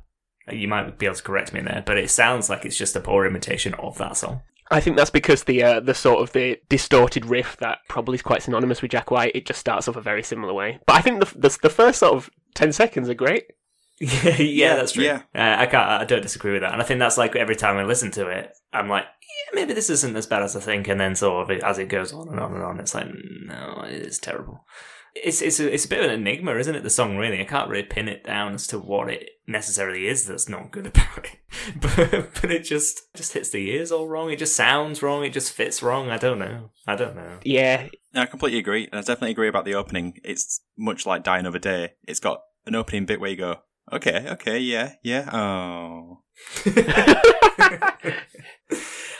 You 0.52 0.68
might 0.68 1.00
be 1.00 1.08
able 1.08 1.16
to 1.16 1.24
correct 1.24 1.54
me 1.54 1.62
there, 1.62 1.84
but 1.86 1.98
it 1.98 2.10
sounds 2.10 2.50
like 2.50 2.66
it's 2.66 2.78
just 2.78 2.96
a 2.96 3.00
poor 3.00 3.26
imitation 3.26 3.74
of 3.76 3.98
that 3.98 4.18
song. 4.18 4.42
I 4.72 4.80
think 4.80 4.98
that's 4.98 5.10
because 5.12 5.44
the 5.44 5.64
uh, 5.64 5.80
the 5.80 5.94
sort 5.94 6.22
of 6.22 6.34
the 6.34 6.60
distorted 6.70 7.26
riff 7.26 7.58
that 7.58 7.80
probably 7.88 8.16
is 8.16 8.22
quite 8.22 8.42
synonymous 8.42 8.82
with 8.82 8.92
Jack 8.92 9.12
White. 9.12 9.36
It 9.36 9.46
just 9.46 9.60
starts 9.60 9.88
off 9.88 9.96
a 9.96 10.02
very 10.02 10.24
similar 10.24 10.54
way. 10.54 10.80
But 10.86 10.96
I 10.96 11.02
think 11.02 11.20
the 11.20 11.40
the, 11.40 11.58
the 11.62 11.70
first 11.70 12.00
sort 12.00 12.14
of 12.14 12.30
ten 12.56 12.72
seconds 12.72 13.10
are 13.10 13.14
great. 13.16 13.46
yeah, 14.00 14.38
yeah, 14.42 14.76
that's 14.76 14.92
true. 14.92 15.06
yeah. 15.06 15.22
Uh, 15.34 15.62
I 15.62 15.66
can't. 15.68 15.90
I 15.90 16.04
don't 16.04 16.22
disagree 16.22 16.52
with 16.54 16.62
that, 16.62 16.74
and 16.74 16.82
I 16.82 16.86
think 16.86 17.00
that's 17.00 17.18
like 17.18 17.36
every 17.36 17.56
time 17.56 17.78
I 17.78 17.84
listen 17.84 18.12
to 18.12 18.28
it, 18.28 18.52
I'm 18.74 18.90
like, 18.90 19.06
yeah, 19.06 19.56
maybe 19.56 19.74
this 19.74 19.90
isn't 19.90 20.16
as 20.18 20.28
bad 20.28 20.44
as 20.44 20.56
I 20.56 20.60
think, 20.60 20.88
and 20.88 21.00
then 21.00 21.16
sort 21.16 21.50
of 21.50 21.64
as 21.64 21.78
it 21.78 21.88
goes 21.88 22.12
on 22.12 22.28
and 22.28 22.40
on 22.40 22.54
and 22.54 22.64
on, 22.64 22.80
it's 22.80 22.94
like, 22.94 23.08
no, 23.46 23.84
it 23.88 23.94
is 23.94 24.20
terrible. 24.20 24.66
It's 25.16 25.42
it's 25.42 25.62
a, 25.62 25.74
it's 25.74 25.86
a 25.86 25.88
bit 25.88 26.00
of 26.04 26.12
an 26.12 26.20
enigma, 26.20 26.56
isn't 26.56 26.76
it? 26.76 26.84
The 26.84 26.90
song 26.90 27.16
really, 27.16 27.40
I 27.40 27.46
can't 27.46 27.70
really 27.70 27.86
pin 27.86 28.10
it 28.10 28.26
down 28.26 28.54
as 28.54 28.68
to 28.68 28.80
what 28.80 29.10
it 29.10 29.30
necessarily 29.48 30.08
is 30.08 30.26
that's 30.26 30.50
not 30.50 30.72
good 30.72 30.88
about 30.88 31.26
it, 31.26 31.38
but 31.80 32.42
but 32.42 32.52
it 32.52 32.64
just 32.64 33.14
just 33.16 33.32
hits 33.32 33.50
the 33.52 33.70
ears 33.70 33.94
all 33.94 34.10
wrong. 34.10 34.30
It 34.30 34.40
just 34.40 34.58
sounds 34.58 35.02
wrong. 35.02 35.24
It 35.24 35.32
just 35.32 35.54
fits 35.54 35.82
wrong. 35.82 36.10
I 36.10 36.18
don't 36.18 36.40
know. 36.40 36.72
I 36.86 36.98
don't 36.98 37.16
know. 37.16 37.40
Yeah, 37.46 37.88
No, 38.14 38.24
I 38.24 38.26
completely 38.26 38.60
agree. 38.60 38.90
And 38.92 38.96
I 38.96 39.02
definitely 39.04 39.32
agree 39.32 39.48
about 39.48 39.64
the 39.64 39.76
opening. 39.76 40.20
It's 40.26 40.60
much 40.78 41.06
like 41.06 41.24
Die 41.24 41.40
Another 41.40 41.60
Day. 41.60 41.94
It's 42.06 42.20
got 42.20 42.42
an 42.66 42.76
opening 42.76 43.06
bit 43.06 43.22
where 43.22 43.30
you 43.30 43.38
go, 43.38 43.60
okay, 43.94 44.28
okay, 44.32 44.60
yeah, 44.60 44.94
yeah, 45.04 45.30
oh. 45.34 46.20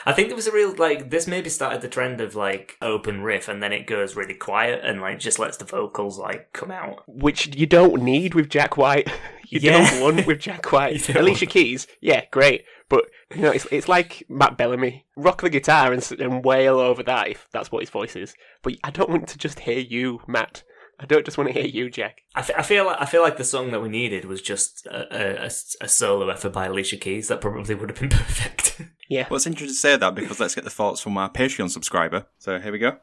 I 0.08 0.12
think 0.12 0.28
there 0.28 0.36
was 0.36 0.46
a 0.46 0.52
real 0.52 0.74
like 0.76 1.10
this 1.10 1.26
maybe 1.26 1.50
started 1.50 1.80
the 1.82 1.88
trend 1.88 2.20
of 2.20 2.34
like 2.36 2.76
open 2.80 3.22
riff 3.22 3.48
and 3.48 3.60
then 3.62 3.72
it 3.72 3.86
goes 3.86 4.14
really 4.14 4.34
quiet 4.34 4.84
and 4.84 5.00
like 5.00 5.18
just 5.18 5.38
lets 5.40 5.56
the 5.56 5.64
vocals 5.64 6.18
like 6.18 6.52
come 6.52 6.70
out. 6.70 7.02
which 7.08 7.56
you 7.56 7.66
don't 7.66 8.02
need 8.02 8.34
with 8.34 8.48
Jack 8.48 8.76
White. 8.76 9.10
You 9.48 9.60
Yeah. 9.60 9.88
don't 9.88 10.02
want 10.02 10.26
with 10.26 10.40
Jack 10.40 10.72
White. 10.72 11.08
Alicia 11.14 11.46
Keys, 11.46 11.86
yeah, 12.00 12.24
great, 12.32 12.64
but 12.88 13.04
you 13.32 13.42
know 13.42 13.52
it's 13.52 13.64
it's 13.70 13.86
like 13.88 14.24
Matt 14.28 14.58
Bellamy. 14.58 15.06
Rock 15.16 15.40
the 15.42 15.48
guitar 15.50 15.92
and, 15.92 16.04
and 16.20 16.44
wail 16.44 16.80
over 16.80 17.04
that 17.04 17.28
if 17.28 17.46
that's 17.52 17.70
what 17.70 17.78
his 17.84 17.90
voice 17.90 18.16
is. 18.16 18.34
But 18.64 18.72
I 18.82 18.90
don't 18.90 19.08
want 19.08 19.28
to 19.28 19.38
just 19.38 19.60
hear 19.60 19.78
you, 19.78 20.18
Matt. 20.26 20.64
I 20.98 21.04
don't 21.06 21.24
just 21.24 21.36
want 21.36 21.48
to 21.48 21.54
hear 21.54 21.66
you, 21.68 21.90
Jack. 21.90 22.22
I, 22.34 22.40
f- 22.40 22.50
I 22.56 22.62
feel 22.62 22.86
like 22.86 22.96
I 23.00 23.04
feel 23.04 23.22
like 23.22 23.36
the 23.36 23.44
song 23.44 23.70
that 23.70 23.80
we 23.80 23.88
needed 23.88 24.24
was 24.24 24.40
just 24.40 24.86
a, 24.86 25.42
a, 25.42 25.44
a, 25.44 25.50
a 25.84 25.88
solo 25.88 26.28
effort 26.30 26.50
by 26.54 26.66
Alicia 26.66 26.96
Keys 26.96 27.28
that 27.28 27.40
probably 27.40 27.74
would 27.74 27.90
have 27.90 27.98
been 28.00 28.08
perfect. 28.10 28.80
Yeah, 29.08 29.26
Well, 29.30 29.36
it's 29.36 29.46
interesting 29.46 29.68
to 29.74 29.74
say 29.74 29.96
that 29.96 30.14
because 30.14 30.40
let's 30.40 30.54
get 30.54 30.64
the 30.64 30.70
thoughts 30.70 31.00
from 31.00 31.16
our 31.16 31.30
Patreon 31.30 31.70
subscriber. 31.70 32.26
So 32.38 32.58
here 32.58 32.72
we 32.72 32.78
go. 32.78 32.96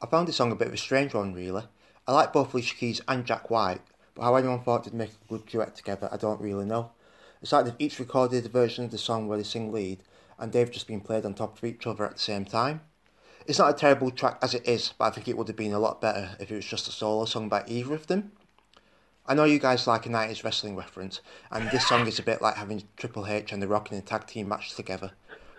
I 0.00 0.06
found 0.06 0.26
this 0.28 0.36
song 0.36 0.52
a 0.52 0.54
bit 0.56 0.68
of 0.68 0.74
a 0.74 0.78
strange 0.78 1.12
one, 1.12 1.34
really. 1.34 1.64
I 2.06 2.12
like 2.12 2.32
both 2.32 2.54
Alicia 2.54 2.76
Keys 2.76 3.00
and 3.06 3.26
Jack 3.26 3.50
White, 3.50 3.80
but 4.14 4.22
how 4.22 4.34
anyone 4.36 4.62
thought 4.62 4.84
they'd 4.84 4.94
make 4.94 5.10
a 5.10 5.28
good 5.28 5.44
duet 5.46 5.76
together, 5.76 6.08
I 6.10 6.16
don't 6.16 6.40
really 6.40 6.64
know. 6.64 6.92
It's 7.42 7.52
like 7.52 7.64
they've 7.64 7.74
each 7.78 7.98
recorded 7.98 8.46
a 8.46 8.48
version 8.48 8.84
of 8.84 8.90
the 8.90 8.98
song 8.98 9.28
where 9.28 9.36
they 9.36 9.44
sing 9.44 9.70
lead, 9.72 10.02
and 10.38 10.52
they've 10.52 10.70
just 10.70 10.86
been 10.86 11.00
played 11.00 11.26
on 11.26 11.34
top 11.34 11.58
of 11.58 11.64
each 11.64 11.86
other 11.86 12.06
at 12.06 12.12
the 12.14 12.18
same 12.18 12.44
time. 12.46 12.80
It's 13.46 13.58
not 13.58 13.70
a 13.70 13.78
terrible 13.78 14.10
track 14.10 14.38
as 14.42 14.54
it 14.54 14.66
is, 14.68 14.92
but 14.98 15.06
I 15.06 15.10
think 15.10 15.28
it 15.28 15.36
would 15.36 15.48
have 15.48 15.56
been 15.56 15.72
a 15.72 15.78
lot 15.78 16.00
better 16.00 16.30
if 16.38 16.50
it 16.50 16.56
was 16.56 16.64
just 16.64 16.88
a 16.88 16.92
solo 16.92 17.24
song 17.24 17.48
by 17.48 17.64
either 17.66 17.94
of 17.94 18.06
them. 18.06 18.32
I 19.26 19.34
know 19.34 19.44
you 19.44 19.58
guys 19.58 19.86
like 19.86 20.06
a 20.06 20.08
90s 20.08 20.42
wrestling 20.44 20.76
reference, 20.76 21.20
and 21.50 21.70
this 21.70 21.86
song 21.86 22.06
is 22.06 22.18
a 22.18 22.22
bit 22.22 22.42
like 22.42 22.56
having 22.56 22.82
Triple 22.96 23.26
H 23.26 23.52
and 23.52 23.62
The 23.62 23.68
Rock 23.68 23.92
in 23.92 23.98
a 23.98 24.02
tag 24.02 24.26
team 24.26 24.48
match 24.48 24.74
together. 24.74 25.12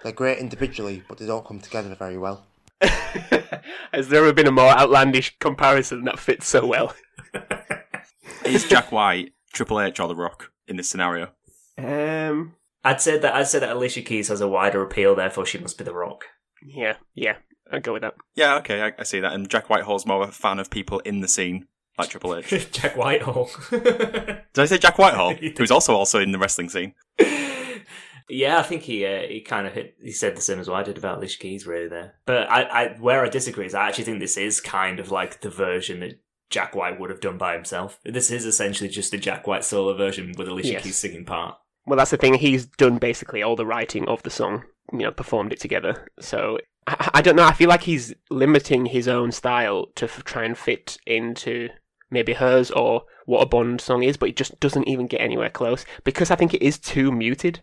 They're 0.04 0.12
great 0.12 0.40
individually, 0.40 1.04
but 1.08 1.18
they 1.18 1.26
don't 1.26 1.46
come 1.46 1.60
together 1.60 1.96
very 1.96 2.18
well. 2.18 2.46
has 2.82 4.10
there 4.10 4.24
ever 4.24 4.34
been 4.34 4.48
a 4.48 4.52
more 4.52 4.72
outlandish 4.72 5.38
comparison 5.40 6.04
that 6.06 6.20
fits 6.20 6.48
so 6.48 6.66
well? 6.66 6.96
Is 8.46 8.68
Jack 8.68 8.92
White 8.92 9.34
Triple 9.54 9.80
H 9.80 10.00
or 10.00 10.08
The 10.08 10.16
Rock 10.16 10.52
in 10.68 10.78
this 10.78 10.90
scenario? 10.90 11.30
Um, 11.78 12.56
I'd 12.84 13.02
say 13.02 13.18
that 13.20 13.34
I'd 13.36 13.48
say 13.48 13.60
that 13.60 13.76
Alicia 13.76 14.02
Keys 14.02 14.30
has 14.30 14.42
a 14.42 14.48
wider 14.48 14.82
appeal, 14.82 15.16
therefore 15.16 15.46
she 15.46 15.60
must 15.60 15.78
be 15.78 15.84
the 15.84 15.94
Rock. 15.94 16.26
yeah, 16.66 16.96
yeah, 17.14 17.38
I'd 17.72 17.84
go 17.84 17.94
with 17.94 18.02
that. 18.02 18.16
Yeah, 18.36 18.56
okay, 18.58 18.82
I, 18.82 18.92
I 19.00 19.04
see 19.04 19.20
that. 19.20 19.34
And 19.34 19.50
Jack 19.50 19.70
Whitehall's 19.70 20.06
more 20.06 20.24
of 20.24 20.30
a 20.30 20.32
fan 20.32 20.60
of 20.60 20.70
people 20.70 21.00
in 21.00 21.22
the 21.22 21.28
scene, 21.28 21.68
like 21.98 22.10
Triple 22.12 22.36
H. 22.36 22.72
Jack 22.72 22.96
Whitehall. 22.96 23.50
Did 23.70 24.44
I 24.58 24.66
say 24.66 24.78
Jack 24.78 24.98
Whitehall? 24.98 25.36
Who's 25.58 25.72
also 25.72 25.96
also 25.96 26.20
in 26.20 26.32
the 26.32 26.40
wrestling 26.40 26.70
scene. 26.70 26.94
yeah, 28.30 28.60
I 28.60 28.64
think 28.64 28.84
he 28.84 29.06
uh, 29.06 29.22
he 29.22 29.42
kind 29.42 29.68
of 29.68 29.74
hit. 29.74 29.96
He 30.02 30.12
said 30.12 30.36
the 30.36 30.42
same 30.42 30.60
as 30.60 30.70
what 30.70 30.80
I 30.80 30.84
did 30.84 30.98
about 30.98 31.18
Alicia 31.18 31.40
Keys, 31.40 31.68
really. 31.68 31.88
There, 31.88 32.16
but 32.26 32.50
I, 32.50 32.64
I 32.64 32.88
where 33.00 33.24
I 33.24 33.30
disagree 33.30 33.66
is 33.66 33.76
I 33.76 33.88
actually 33.88 34.06
think 34.06 34.20
this 34.20 34.38
is 34.38 34.62
kind 34.62 35.00
of 35.00 35.12
like 35.12 35.42
the 35.42 35.50
version 35.50 36.02
that 36.02 36.20
Jack 36.50 36.76
White 36.76 37.00
would 37.00 37.10
have 37.10 37.22
done 37.22 37.38
by 37.38 37.54
himself. 37.54 38.00
This 38.04 38.32
is 38.32 38.46
essentially 38.46 38.90
just 38.90 39.14
a 39.14 39.18
Jack 39.18 39.48
White 39.48 39.64
solo 39.64 39.96
version 39.96 40.34
with 40.38 40.48
Alicia 40.48 40.74
Yes. 40.74 40.84
Keys 40.84 40.98
singing 40.98 41.26
part. 41.26 41.58
Well, 41.86 41.98
that's 41.98 42.12
the 42.12 42.18
thing. 42.18 42.36
He's 42.36 42.68
done 42.68 42.98
basically 42.98 43.42
all 43.42 43.56
the 43.56 43.66
writing 43.66 44.08
of 44.08 44.22
the 44.24 44.30
song, 44.30 44.64
you 44.92 45.00
know, 45.00 45.12
performed 45.12 45.52
it 45.52 45.60
together. 45.60 46.08
So 46.20 46.60
I, 46.88 47.10
I 47.16 47.22
don't 47.22 47.36
know. 47.36 47.46
I 47.46 47.54
feel 47.54 47.70
like 47.70 47.84
he's 47.84 48.14
limiting 48.30 48.88
his 48.88 49.08
own 49.08 49.32
style 49.32 49.88
to 49.96 50.06
f- 50.06 50.24
try 50.24 50.44
and 50.44 50.58
fit 50.58 50.98
into 51.06 51.70
maybe 52.10 52.34
hers 52.34 52.72
or 52.72 53.04
what 53.26 53.42
a 53.42 53.46
Bond 53.46 53.82
song 53.82 54.04
is, 54.04 54.18
but 54.18 54.30
it 54.30 54.36
just 54.36 54.60
doesn't 54.60 54.88
even 54.88 55.08
get 55.08 55.22
anywhere 55.22 55.50
close 55.50 55.86
because 56.04 56.32
I 56.32 56.36
think 56.36 56.54
it 56.54 56.62
is 56.62 56.78
too 56.78 57.12
muted. 57.12 57.62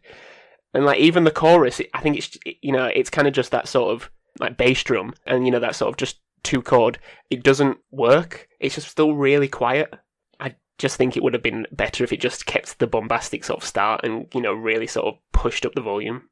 And 0.75 0.85
like 0.85 0.99
even 0.99 1.25
the 1.25 1.31
chorus, 1.31 1.81
I 1.95 2.01
think 2.01 2.17
it's 2.17 2.37
you 2.45 2.73
know 2.73 2.87
it's 2.87 3.11
kind 3.11 3.27
of 3.27 3.35
just 3.35 3.51
that 3.51 3.69
sort 3.69 3.93
of 3.95 4.11
like 4.39 4.57
bass 4.57 4.83
drum 4.83 5.15
and 5.27 5.45
you 5.45 5.51
know 5.51 5.61
that 5.61 5.77
sort 5.77 5.91
of 5.91 5.97
just 5.97 6.21
two 6.43 6.63
chord. 6.63 6.99
It 7.31 7.43
doesn't 7.43 7.79
work. 7.91 8.49
It's 8.61 8.75
just 8.75 8.89
still 8.89 9.15
really 9.15 9.49
quiet. 9.49 9.93
I 10.41 10.55
just 10.79 10.97
think 10.97 11.17
it 11.17 11.23
would 11.23 11.35
have 11.35 11.43
been 11.43 11.67
better 11.73 12.05
if 12.05 12.13
it 12.13 12.21
just 12.21 12.47
kept 12.47 12.79
the 12.79 12.87
bombastic 12.87 13.45
sort 13.45 13.63
of 13.63 13.69
start 13.69 14.03
and 14.05 14.27
you 14.35 14.41
know 14.41 14.53
really 14.53 14.87
sort 14.87 15.07
of 15.07 15.15
pushed 15.33 15.67
up 15.67 15.75
the 15.75 15.83
volume. 15.83 16.29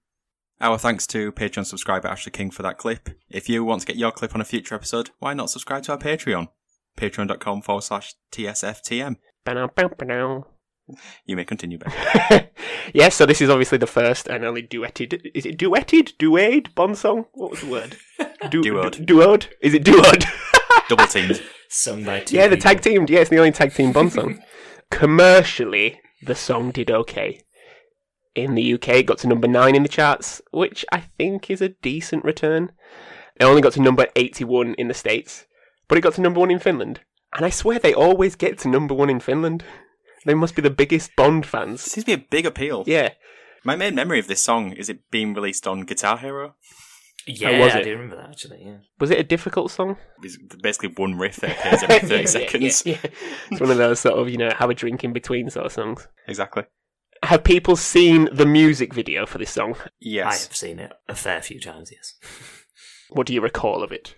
Our 0.61 0.79
thanks 0.79 1.07
to 1.09 1.33
Patreon 1.33 1.67
subscriber 1.67 2.09
Ashley 2.09 2.33
King 2.33 2.51
for 2.51 2.63
that 2.63 2.79
clip. 2.79 3.11
If 3.29 3.49
you 3.49 3.63
want 3.65 3.83
to 3.83 3.87
get 3.87 3.97
your 3.97 4.11
clip 4.13 4.35
on 4.35 4.41
a 4.41 4.45
future 4.45 4.75
episode, 4.75 5.11
why 5.19 5.35
not 5.35 5.51
subscribe 5.51 5.83
to 5.85 5.93
our 5.93 5.99
Patreon? 5.99 6.49
Patreon.com 6.97 7.61
forward 7.63 7.83
slash 7.83 8.15
TSFTM. 8.33 9.17
Ba-now, 9.45 9.69
bow, 9.69 9.89
ba-now. 9.99 10.47
You 11.27 11.37
may 11.37 11.45
continue, 11.45 11.79
Ben. 11.79 12.49
yes, 12.95 13.17
so 13.17 13.27
this 13.27 13.41
is 13.43 13.51
obviously 13.51 13.77
the 13.77 13.87
first 13.87 14.29
and 14.29 14.45
only 14.45 14.63
duetted. 14.63 15.21
Is 15.35 15.45
it 15.45 15.59
duetted? 15.59 16.17
Duade? 16.17 16.75
Bond 16.75 16.97
song? 16.97 17.27
What 17.33 17.51
was 17.51 17.61
the 17.61 17.67
word? 17.71 17.97
Du- 18.51 18.63
Duode. 18.63 18.93
du- 18.93 19.05
duode? 19.05 19.47
Is 19.61 19.75
it 19.75 19.83
duode? 19.83 20.25
Double 20.89 21.07
teamed. 21.07 21.43
Sung 21.69 22.05
by 22.05 22.21
two. 22.21 22.37
yeah, 22.37 22.47
the 22.47 22.57
people. 22.57 22.71
tag 22.71 22.81
teamed. 22.83 23.11
Yeah, 23.11 23.21
it's 23.21 23.31
the 23.31 23.39
only 23.39 23.51
tag 23.51 23.75
team 23.75 23.93
Bond 23.93 24.13
song. 24.13 24.39
Commercially, 24.91 26.01
the 26.23 26.35
song 26.35 26.71
did 26.71 26.91
okay. 26.91 27.41
In 28.37 28.55
the 28.55 28.75
UK. 28.75 28.88
It 28.90 29.07
got 29.07 29.19
to 29.19 29.28
number 29.28 29.49
9 29.49 29.75
in 29.75 29.83
the 29.83 29.88
charts, 29.88 30.40
which 30.52 30.85
I 30.93 31.00
think 31.19 31.50
is 31.50 31.61
a 31.61 31.71
decent 31.71 32.25
return. 32.25 32.71
It 33.37 33.45
only 33.45 33.61
got 33.62 33.73
to 33.75 33.83
number 33.83 34.07
81 34.14 34.75
in 34.75 34.88
the 34.88 34.95
States, 34.95 35.47
but 35.88 35.99
it 35.99 36.02
got 36.02 36.14
to 36.14 36.21
number 36.21 36.40
1 36.40 36.50
in 36.50 36.59
Finland. 36.59 37.00
And 37.35 37.45
I 37.45 37.50
swear 37.50 37.78
they 37.78 37.93
always 37.95 38.37
get 38.37 38.59
to 38.61 38.69
number 38.69 38.95
1 38.95 39.11
in 39.11 39.21
Finland. 39.21 39.64
They 40.25 40.35
must 40.35 40.55
be 40.57 40.62
the 40.62 40.71
biggest 40.71 41.11
Bond 41.16 41.45
fans. 41.47 41.81
Seems 41.83 42.05
to 42.05 42.16
be 42.16 42.23
a 42.23 42.26
big 42.31 42.47
appeal. 42.47 42.85
Yeah. 42.87 43.11
My 43.64 43.76
main 43.76 43.95
memory 43.95 44.19
of 44.19 44.28
this 44.28 44.43
song 44.43 44.73
is 44.73 44.88
it 44.88 45.11
being 45.11 45.35
released 45.35 45.66
on 45.66 45.81
Guitar 45.83 46.19
Hero. 46.19 46.55
Yeah, 47.28 47.59
was 47.61 47.75
I 47.75 47.81
it? 47.81 47.85
do 47.85 47.90
remember 47.93 48.16
that 48.16 48.31
actually. 48.31 48.62
Yeah. 48.64 48.76
Was 49.00 49.11
it 49.11 49.19
a 49.19 49.25
difficult 49.25 49.73
song? 49.73 49.97
It's 50.23 50.38
basically 50.62 50.90
one 50.97 51.19
riff 51.19 51.37
that 51.37 51.59
appears 51.59 51.83
every 51.83 51.99
30 52.09 52.09
Yeah, 52.14 52.21
yeah, 52.21 52.26
seconds. 52.26 52.87
yeah, 52.87 52.99
yeah. 53.02 53.11
It's 53.50 53.61
one 53.61 53.71
of 53.73 53.76
those 53.78 53.99
sort 54.00 54.16
of, 54.19 54.28
you 54.31 54.37
know, 54.38 54.50
have 54.57 54.71
a 54.71 54.75
drink 54.75 55.02
in 55.02 55.12
between 55.12 55.50
sort 55.50 55.66
of 55.66 55.73
songs. 55.73 56.07
Exactly. 56.28 56.64
Have 57.23 57.44
people 57.44 57.76
seen 57.76 58.28
the 58.32 58.46
music 58.46 58.92
video 58.94 59.26
for 59.26 59.38
this 59.38 59.50
song? 59.50 59.75
Yes. 60.00 60.26
I 60.26 60.46
have 60.46 60.56
seen 60.56 60.78
it 60.78 60.92
a 61.08 61.14
fair 61.14 61.40
few 61.42 61.61
times. 61.61 61.90
Yes. 61.92 62.14
What 63.08 63.28
do 63.28 63.32
you 63.35 63.40
recall 63.40 63.85
of 63.85 63.92
it? 63.92 64.16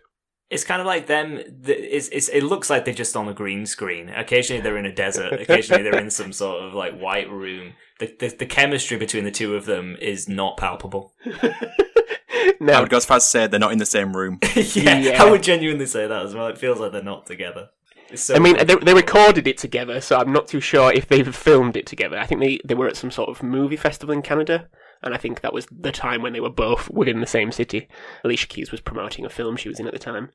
It's 0.48 0.64
kind 0.64 0.80
of 0.80 0.86
like 0.86 1.08
them. 1.08 1.38
It's, 1.66 2.08
it's, 2.08 2.28
it 2.30 2.42
looks 2.42 2.70
like 2.70 2.86
they're 2.86 2.94
just 2.94 3.14
on 3.16 3.28
a 3.28 3.34
green 3.34 3.66
screen. 3.66 4.08
Occasionally 4.08 4.62
they're 4.62 4.78
in 4.78 4.86
a 4.86 4.94
desert. 4.94 5.32
Occasionally 5.42 5.82
they're 5.82 5.98
in 5.98 6.10
some 6.10 6.32
sort 6.32 6.62
of 6.64 6.72
like 6.72 6.98
white 6.98 7.28
room. 7.30 7.74
The, 7.98 8.16
the, 8.18 8.28
the 8.28 8.46
chemistry 8.46 8.96
between 8.96 9.24
the 9.24 9.30
two 9.30 9.54
of 9.56 9.66
them 9.66 9.96
is 10.00 10.26
not 10.26 10.56
palpable. 10.56 11.12
no. 12.60 12.72
I 12.72 12.80
would 12.80 12.88
go 12.88 12.96
as 12.96 13.04
far 13.04 13.18
as 13.18 13.24
to 13.24 13.28
say 13.30 13.46
they're 13.46 13.60
not 13.60 13.72
in 13.72 13.78
the 13.78 13.84
same 13.84 14.16
room. 14.16 14.38
yeah, 14.54 14.98
Yeah. 14.98 15.22
I 15.22 15.30
would 15.30 15.42
genuinely 15.42 15.84
say 15.86 16.06
that 16.06 16.24
as 16.24 16.34
well. 16.34 16.46
It 16.46 16.56
feels 16.56 16.80
like 16.80 16.92
they're 16.92 17.02
not 17.02 17.26
together. 17.26 17.68
So 18.14 18.34
I 18.34 18.38
mean, 18.38 18.56
they, 18.56 18.74
they 18.74 18.94
recorded 18.94 19.46
it 19.46 19.58
together, 19.58 20.00
so 20.00 20.16
I'm 20.16 20.32
not 20.32 20.48
too 20.48 20.60
sure 20.60 20.92
if 20.92 21.08
they've 21.08 21.34
filmed 21.34 21.76
it 21.76 21.86
together. 21.86 22.18
I 22.18 22.26
think 22.26 22.40
they, 22.40 22.58
they 22.64 22.74
were 22.74 22.88
at 22.88 22.96
some 22.96 23.10
sort 23.10 23.28
of 23.28 23.42
movie 23.42 23.76
festival 23.76 24.14
in 24.14 24.22
Canada, 24.22 24.68
and 25.02 25.14
I 25.14 25.18
think 25.18 25.40
that 25.40 25.52
was 25.52 25.66
the 25.70 25.92
time 25.92 26.22
when 26.22 26.32
they 26.32 26.40
were 26.40 26.50
both 26.50 26.90
within 26.90 27.20
the 27.20 27.26
same 27.26 27.52
city. 27.52 27.88
Alicia 28.24 28.46
Keys 28.46 28.72
was 28.72 28.80
promoting 28.80 29.24
a 29.24 29.30
film 29.30 29.56
she 29.56 29.68
was 29.68 29.78
in 29.78 29.86
at 29.86 29.92
the 29.92 29.98
time. 29.98 30.30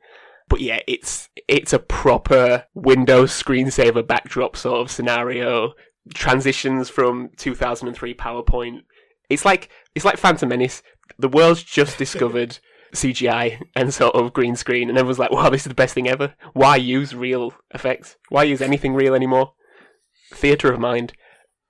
But 0.49 0.61
yeah, 0.61 0.79
it's 0.87 1.29
it's 1.47 1.73
a 1.73 1.79
proper 1.79 2.65
Windows 2.73 3.31
screensaver 3.31 4.05
backdrop 4.05 4.55
sort 4.55 4.81
of 4.81 4.91
scenario. 4.91 5.73
Transitions 6.13 6.89
from 6.89 7.29
2003 7.37 8.13
PowerPoint. 8.13 8.81
It's 9.29 9.45
like 9.45 9.69
it's 9.95 10.05
like 10.05 10.17
Phantom 10.17 10.49
Menace. 10.49 10.83
The 11.17 11.29
world's 11.29 11.63
just 11.63 11.97
discovered 11.97 12.59
CGI 12.93 13.61
and 13.75 13.93
sort 13.93 14.15
of 14.15 14.33
green 14.33 14.55
screen, 14.55 14.89
and 14.89 14.97
everyone's 14.97 15.19
like, 15.19 15.31
"Wow, 15.31 15.49
this 15.49 15.61
is 15.61 15.69
the 15.69 15.73
best 15.73 15.93
thing 15.93 16.07
ever." 16.07 16.35
Why 16.53 16.75
use 16.75 17.15
real 17.15 17.53
effects? 17.73 18.17
Why 18.29 18.43
use 18.43 18.61
anything 18.61 18.93
real 18.93 19.15
anymore? 19.15 19.53
Theater 20.31 20.71
of 20.71 20.79
mind. 20.79 21.13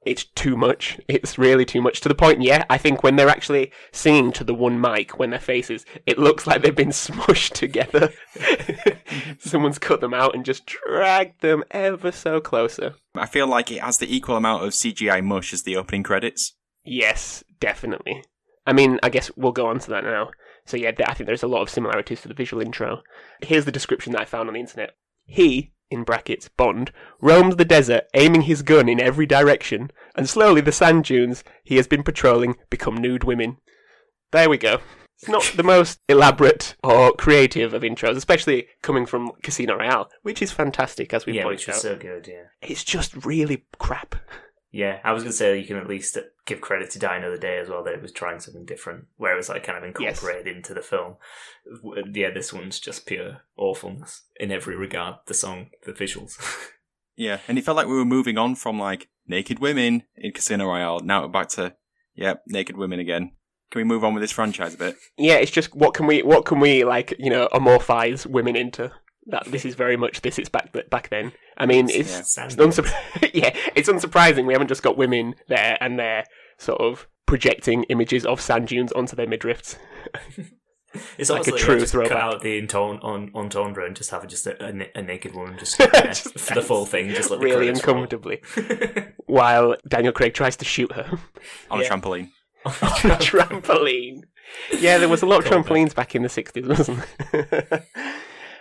It's 0.05 0.25
too 0.25 0.57
much. 0.57 0.99
It's 1.07 1.37
really 1.37 1.63
too 1.63 1.81
much 1.81 2.01
to 2.01 2.09
the 2.09 2.15
point. 2.15 2.41
Yeah, 2.41 2.65
I 2.69 2.77
think 2.77 3.03
when 3.03 3.15
they're 3.15 3.29
actually 3.29 3.71
singing 3.93 4.33
to 4.33 4.43
the 4.43 4.53
one 4.53 4.79
mic, 4.79 5.17
when 5.17 5.29
their 5.29 5.39
faces, 5.39 5.85
it 6.05 6.19
looks 6.19 6.45
like 6.45 6.61
they've 6.61 6.75
been 6.75 6.89
smushed 6.89 7.53
together. 7.53 8.11
Someone's 9.39 9.79
cut 9.79 10.01
them 10.01 10.13
out 10.13 10.35
and 10.35 10.43
just 10.43 10.65
dragged 10.65 11.41
them 11.41 11.63
ever 11.71 12.11
so 12.11 12.41
closer. 12.41 12.95
I 13.15 13.27
feel 13.27 13.47
like 13.47 13.71
it 13.71 13.81
has 13.81 13.97
the 13.97 14.13
equal 14.13 14.35
amount 14.35 14.63
of 14.65 14.71
CGI 14.71 15.23
mush 15.23 15.53
as 15.53 15.63
the 15.63 15.77
opening 15.77 16.03
credits. 16.03 16.53
Yes, 16.83 17.43
definitely. 17.61 18.23
I 18.65 18.73
mean, 18.73 18.99
I 19.03 19.09
guess 19.09 19.31
we'll 19.35 19.51
go 19.51 19.67
on 19.67 19.79
to 19.79 19.89
that 19.91 20.03
now. 20.03 20.31
So 20.65 20.77
yeah, 20.77 20.91
I 21.05 21.13
think 21.13 21.27
there's 21.27 21.43
a 21.43 21.47
lot 21.47 21.61
of 21.61 21.69
similarities 21.69 22.21
to 22.21 22.27
the 22.27 22.33
visual 22.33 22.61
intro. 22.61 23.01
Here's 23.41 23.65
the 23.65 23.71
description 23.71 24.13
that 24.13 24.21
I 24.21 24.25
found 24.25 24.47
on 24.47 24.53
the 24.53 24.59
internet. 24.59 24.91
He, 25.25 25.73
in 25.89 26.03
brackets, 26.03 26.49
Bond, 26.49 26.91
roams 27.21 27.55
the 27.57 27.65
desert, 27.65 28.05
aiming 28.13 28.43
his 28.43 28.61
gun 28.61 28.87
in 28.89 28.99
every 28.99 29.25
direction, 29.25 29.91
and 30.15 30.27
slowly 30.29 30.61
the 30.61 30.71
sand 30.71 31.05
dunes 31.05 31.43
he 31.63 31.75
has 31.77 31.87
been 31.87 32.03
patrolling 32.03 32.55
become 32.69 32.95
nude 32.95 33.23
women. 33.23 33.57
There 34.31 34.49
we 34.49 34.57
go. 34.57 34.79
It's 35.19 35.29
not 35.29 35.53
the 35.55 35.63
most 35.63 35.99
elaborate 36.09 36.75
or 36.83 37.13
creative 37.13 37.73
of 37.73 37.83
intros, 37.83 38.17
especially 38.17 38.67
coming 38.81 39.05
from 39.05 39.31
Casino 39.41 39.77
Royale, 39.77 40.09
which 40.23 40.41
is 40.41 40.51
fantastic, 40.51 41.13
as 41.13 41.25
we 41.25 41.33
yeah, 41.33 41.43
pointed 41.43 41.59
which 41.59 41.67
was 41.67 41.75
out. 41.77 41.81
so 41.81 41.95
good. 41.97 42.27
Yeah, 42.27 42.43
It's 42.61 42.83
just 42.83 43.25
really 43.25 43.65
crap. 43.79 44.15
Yeah. 44.73 44.99
I 45.05 45.13
was 45.13 45.23
gonna 45.23 45.31
say 45.31 45.57
you 45.57 45.65
can 45.65 45.77
at 45.77 45.87
least 45.87 46.17
give 46.45 46.59
credit 46.59 46.89
to 46.91 46.99
Die 46.99 47.15
Another 47.15 47.37
Day 47.37 47.57
as 47.59 47.69
well 47.69 47.83
that 47.85 47.93
it 47.93 48.01
was 48.01 48.11
trying 48.11 48.41
something 48.41 48.65
different, 48.65 49.05
where 49.15 49.31
it 49.33 49.37
was 49.37 49.47
like 49.47 49.63
kind 49.63 49.77
of 49.77 49.83
Yes. 50.01 50.17
incorporated 50.21 50.53
into 50.57 50.73
the 50.73 50.81
film. 50.81 51.15
Yeah, 52.13 52.31
this 52.31 52.51
one's 52.51 52.79
just 52.79 53.05
pure 53.05 53.41
awfulness 53.55 54.23
in 54.37 54.51
every 54.51 54.75
regard. 54.75 55.15
The 55.27 55.33
song, 55.33 55.69
the 55.85 55.93
visuals. 55.93 56.33
Yeah, 57.15 57.37
and 57.47 57.59
it 57.59 57.63
felt 57.63 57.77
like 57.77 57.85
we 57.85 57.93
were 57.95 58.05
moving 58.05 58.39
on 58.39 58.55
from 58.55 58.79
like 58.79 59.07
naked 59.27 59.59
women 59.59 60.01
in 60.15 60.31
Casino 60.31 60.65
Royale. 60.65 60.99
Now 61.01 61.21
we're 61.21 61.27
back 61.27 61.49
to 61.49 61.75
yeah, 62.15 62.33
naked 62.47 62.75
women 62.75 62.99
again. 62.99 63.33
Can 63.69 63.79
we 63.79 63.83
move 63.83 64.03
on 64.03 64.15
with 64.15 64.21
this 64.21 64.31
franchise 64.31 64.73
a 64.73 64.77
bit? 64.79 64.95
yeah, 65.15 65.35
it's 65.35 65.51
just 65.51 65.75
what 65.75 65.93
can 65.93 66.07
we 66.07 66.23
what 66.23 66.45
can 66.45 66.59
we 66.59 66.83
like 66.83 67.13
you 67.19 67.29
know 67.29 67.47
amorphize 67.53 68.25
women 68.25 68.55
into? 68.55 68.91
That 69.27 69.45
this 69.45 69.63
is 69.65 69.75
very 69.75 69.95
much 69.97 70.21
this. 70.21 70.37
It's 70.37 70.49
back 70.49 70.69
back 70.89 71.09
then. 71.09 71.31
I 71.57 71.65
mean, 71.65 71.89
it's, 71.89 72.11
Yeah. 72.11 72.19
it's 72.19 72.33
Sand 72.35 72.51
unsup- 72.53 73.31
yeah, 73.33 73.55
it's 73.75 73.87
unsurprising. 73.89 74.45
We 74.45 74.53
haven't 74.53 74.67
just 74.67 74.83
got 74.83 74.97
women 74.97 75.35
there 75.47 75.77
and 75.79 75.97
they're 75.97 76.25
sort 76.57 76.81
of 76.81 77.07
projecting 77.25 77.83
images 77.83 78.25
of 78.25 78.41
sand 78.41 78.67
dunes 78.67 78.91
onto 78.91 79.15
their 79.15 79.27
midriffs. 79.27 79.77
It's 81.17 81.31
Like 81.31 81.39
also 81.39 81.55
a 81.55 81.57
yeah, 81.57 81.63
true 81.65 81.79
just 81.79 81.91
throwback. 81.93 82.11
cut 82.11 82.21
out 82.21 82.41
the 82.43 82.55
entone 82.59 82.99
on 82.99 83.31
entendre 83.33 83.83
and 83.87 83.95
just 83.95 84.11
have 84.11 84.27
just 84.27 84.45
a, 84.45 84.63
a, 84.63 84.89
a 84.93 85.01
naked 85.01 85.33
woman 85.33 85.57
just, 85.57 85.75
there 85.79 85.89
Just 85.89 86.37
for 86.37 86.53
the 86.53 86.61
full 86.61 86.85
thing, 86.85 87.09
just 87.09 87.31
let 87.31 87.39
the 87.39 87.45
really 87.45 87.65
credits 87.65 87.79
uncomfortably, 87.79 88.43
while 89.25 89.75
Daniel 89.87 90.13
Craig 90.13 90.35
tries 90.35 90.55
to 90.57 90.65
shoot 90.65 90.91
her. 90.91 91.17
On 91.71 91.79
Yeah. 91.79 91.87
a 91.87 91.89
trampoline. 91.89 92.29
trampoline. 92.65 94.21
Yeah, 94.79 94.99
there 94.99 95.09
was 95.09 95.23
a 95.23 95.25
lot 95.25 95.39
of 95.43 95.51
trampolines 95.51 95.95
back 95.95 96.13
in 96.15 96.21
the 96.21 96.29
60s, 96.29 96.67
wasn't 96.67 97.03
there? 97.31 97.85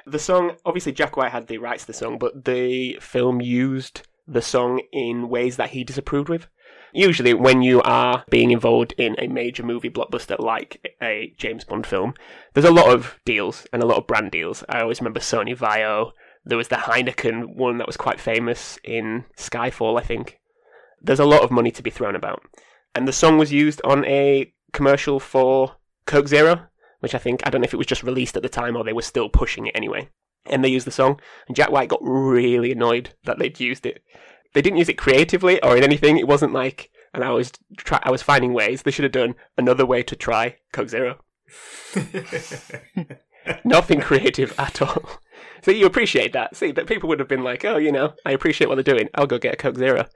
The 0.07 0.19
song, 0.19 0.57
obviously, 0.65 0.93
Jack 0.93 1.17
White 1.17 1.33
had 1.33 1.47
the 1.47 1.59
rights 1.59 1.85
to 1.85 1.89
the 1.89 1.93
song, 1.93 2.19
but 2.19 2.45
the 2.45 2.99
film 3.01 3.41
used 3.41 4.07
the 4.27 4.43
song 4.43 4.81
in 4.93 5.29
ways 5.29 5.57
that 5.57 5.71
he 5.71 5.85
disapproved 5.85 6.29
with. 6.29 6.47
Usually, 6.93 7.33
when 7.33 7.63
you 7.63 7.81
are 7.83 8.25
being 8.29 8.51
involved 8.51 8.93
in 8.99 9.17
a 9.19 9.27
major 9.27 9.63
movie 9.63 9.89
blockbuster 9.89 10.39
like 10.39 10.95
a 11.01 11.33
James 11.39 11.65
Bond 11.65 11.87
film, 11.87 12.15
there's 12.53 12.67
a 12.67 12.71
lot 12.71 12.93
of 12.95 13.19
deals 13.25 13.67
and 13.73 13.83
a 13.83 13.87
lot 13.87 13.97
of 13.97 14.07
brand 14.07 14.31
deals. 14.31 14.63
I 14.69 14.83
always 14.83 15.01
remember 15.01 15.21
Sony 15.21 15.57
Vaio. 15.57 16.13
There 16.45 16.59
was 16.59 16.69
the 16.69 16.77
Heineken 16.77 17.57
one 17.57 17.79
that 17.79 17.87
was 17.87 17.97
quite 17.97 18.21
famous 18.21 18.79
in 18.85 19.25
Skyfall, 19.39 19.99
I 19.99 20.03
think. 20.03 20.41
There's 21.01 21.21
a 21.21 21.25
lot 21.25 21.43
of 21.43 21.51
money 21.51 21.71
to 21.71 21.83
be 21.83 21.91
thrown 21.91 22.15
about. 22.15 22.43
And 22.95 23.09
the 23.09 23.13
song 23.13 23.39
was 23.39 23.53
used 23.53 23.81
on 23.85 24.05
a 24.05 24.53
commercial 24.73 25.19
for 25.19 25.77
Coke 26.05 26.29
Zero, 26.29 26.67
which 27.03 27.17
I 27.17 27.19
think, 27.19 27.43
I 27.45 27.51
don't 27.51 27.61
know 27.61 27.67
if 27.67 27.75
it 27.75 27.79
was 27.79 27.87
just 27.87 28.05
released 28.05 28.37
at 28.37 28.45
the 28.45 28.49
time 28.49 28.77
or 28.77 28.85
they 28.85 28.93
were 28.93 29.03
still 29.03 29.29
pushing 29.29 29.67
it 29.67 29.75
anyway. 29.75 30.09
And 30.47 30.65
they 30.65 30.69
used 30.69 30.87
the 30.87 30.93
song, 30.93 31.21
and 31.49 31.57
Jack 31.57 31.71
White 31.71 31.89
got 31.89 31.99
really 32.01 32.71
annoyed 32.71 33.15
that 33.25 33.41
they'd 33.41 33.59
used 33.59 33.85
it. 33.87 34.05
They 34.55 34.63
didn't 34.63 34.79
use 34.79 34.89
it 34.89 34.99
creatively 34.99 35.61
or 35.63 35.77
in 35.77 35.83
anything. 35.83 36.17
It 36.17 36.29
wasn't 36.29 36.53
like, 36.53 36.91
and 37.13 37.25
I 37.25 37.31
was 37.31 37.51
try, 37.77 37.99
I 38.05 38.11
was 38.13 38.23
finding 38.23 38.53
ways. 38.53 38.83
They 38.83 38.93
should 38.93 39.03
have 39.05 39.13
done 39.13 39.35
another 39.59 39.85
way 39.85 40.05
to 40.05 40.15
try 40.15 40.59
Coke 40.73 40.89
Zero. 40.89 41.19
Nothing 43.65 44.01
creative 44.01 44.55
at 44.59 44.81
all. 44.81 45.21
So 45.65 45.71
you 45.71 45.87
appreciate 45.87 46.33
that. 46.33 46.57
See, 46.57 46.73
that 46.73 46.89
people 46.89 47.09
would 47.09 47.21
have 47.21 47.29
been 47.29 47.45
like, 47.45 47.65
oh, 47.65 47.77
you 47.77 47.93
know, 47.93 48.15
I 48.27 48.33
appreciate 48.33 48.67
what 48.67 48.75
they're 48.75 48.83
doing. 48.83 49.09
I'll 49.15 49.29
go 49.29 49.39
get 49.39 49.55
a 49.55 49.57
Coke 49.57 49.77
Zero. 49.77 50.07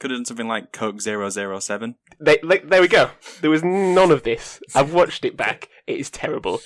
Could 0.00 0.10
have 0.10 0.18
done 0.18 0.24
something 0.24 0.48
like 0.48 0.72
Coke 0.72 1.00
007. 1.00 1.94
They, 2.20 2.38
like, 2.42 2.68
there 2.68 2.80
we 2.80 2.88
go. 2.88 3.10
There 3.40 3.50
was 3.50 3.62
none 3.62 4.10
of 4.10 4.22
this. 4.22 4.60
I've 4.74 4.92
watched 4.92 5.24
it 5.24 5.36
back. 5.36 5.68
It 5.86 5.98
is 5.98 6.10
terrible. 6.10 6.60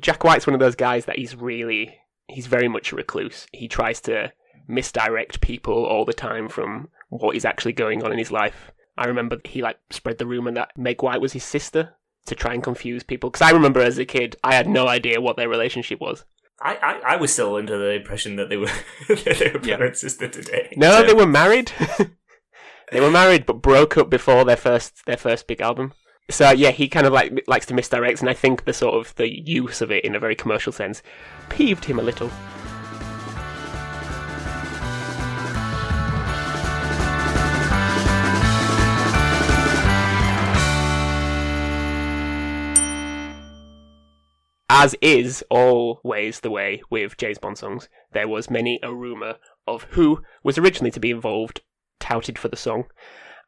Jack 0.00 0.22
White's 0.24 0.46
one 0.46 0.54
of 0.54 0.60
those 0.60 0.74
guys 0.76 1.04
that 1.06 1.18
he's 1.18 1.34
really, 1.36 1.96
he's 2.28 2.46
very 2.46 2.68
much 2.68 2.92
a 2.92 2.96
recluse. 2.96 3.46
He 3.52 3.68
tries 3.68 4.00
to 4.02 4.32
misdirect 4.66 5.40
people 5.40 5.84
all 5.84 6.04
the 6.04 6.12
time 6.12 6.48
from 6.48 6.88
what 7.08 7.36
is 7.36 7.44
actually 7.44 7.72
going 7.72 8.02
on 8.04 8.12
in 8.12 8.18
his 8.18 8.30
life. 8.30 8.70
I 8.96 9.06
remember 9.06 9.38
he 9.44 9.62
like 9.62 9.78
spread 9.90 10.18
the 10.18 10.26
rumor 10.26 10.52
that 10.52 10.76
Meg 10.76 11.02
White 11.02 11.20
was 11.20 11.32
his 11.32 11.44
sister 11.44 11.94
to 12.26 12.34
try 12.34 12.52
and 12.54 12.62
confuse 12.62 13.02
people. 13.02 13.30
Because 13.30 13.42
I 13.48 13.52
remember 13.52 13.80
as 13.80 13.98
a 13.98 14.04
kid, 14.04 14.36
I 14.44 14.54
had 14.54 14.68
no 14.68 14.88
idea 14.88 15.20
what 15.20 15.36
their 15.36 15.48
relationship 15.48 16.00
was. 16.00 16.24
I, 16.60 16.74
I, 16.76 17.12
I 17.14 17.16
was 17.16 17.32
still 17.32 17.54
under 17.54 17.78
the 17.78 17.92
impression 17.92 18.34
that 18.36 18.48
they 18.48 18.56
were 18.56 18.66
that 19.08 19.36
they 19.38 19.50
were 19.52 19.64
Yeah. 19.64 19.82
and 19.86 19.96
sister 19.96 20.28
today. 20.28 20.74
No, 20.76 20.90
So- 20.90 21.06
they 21.06 21.14
were 21.14 21.26
married. 21.26 21.72
they 22.90 23.00
were 23.00 23.10
married, 23.10 23.46
but 23.46 23.62
broke 23.62 23.96
up 23.96 24.08
before 24.10 24.44
their 24.44 24.56
first 24.56 25.04
their 25.06 25.16
first 25.16 25.46
big 25.46 25.60
album. 25.60 25.92
So 26.30 26.50
yeah, 26.50 26.70
he 26.70 26.88
kind 26.88 27.06
of 27.06 27.12
like 27.12 27.44
likes 27.46 27.66
to 27.66 27.74
misdirect, 27.74 28.20
and 28.20 28.30
I 28.30 28.34
think 28.34 28.64
the 28.64 28.72
sort 28.72 28.94
of 28.94 29.14
the 29.16 29.28
use 29.28 29.80
of 29.80 29.90
it 29.90 30.04
in 30.04 30.14
a 30.14 30.20
very 30.20 30.34
commercial 30.34 30.72
sense 30.72 31.02
peeved 31.48 31.84
him 31.86 31.98
a 31.98 32.02
little. 32.02 32.30
As 44.70 44.94
is 45.00 45.42
always 45.50 46.40
the 46.40 46.50
way 46.50 46.82
with 46.88 47.16
James 47.16 47.38
Bond 47.38 47.58
songs, 47.58 47.88
there 48.12 48.28
was 48.28 48.48
many 48.48 48.78
a 48.82 48.94
rumour 48.94 49.38
of 49.66 49.84
who 49.90 50.22
was 50.44 50.56
originally 50.56 50.92
to 50.92 51.00
be 51.00 51.10
involved, 51.10 51.62
touted 52.08 52.38
for 52.38 52.48
the 52.48 52.56
song, 52.56 52.84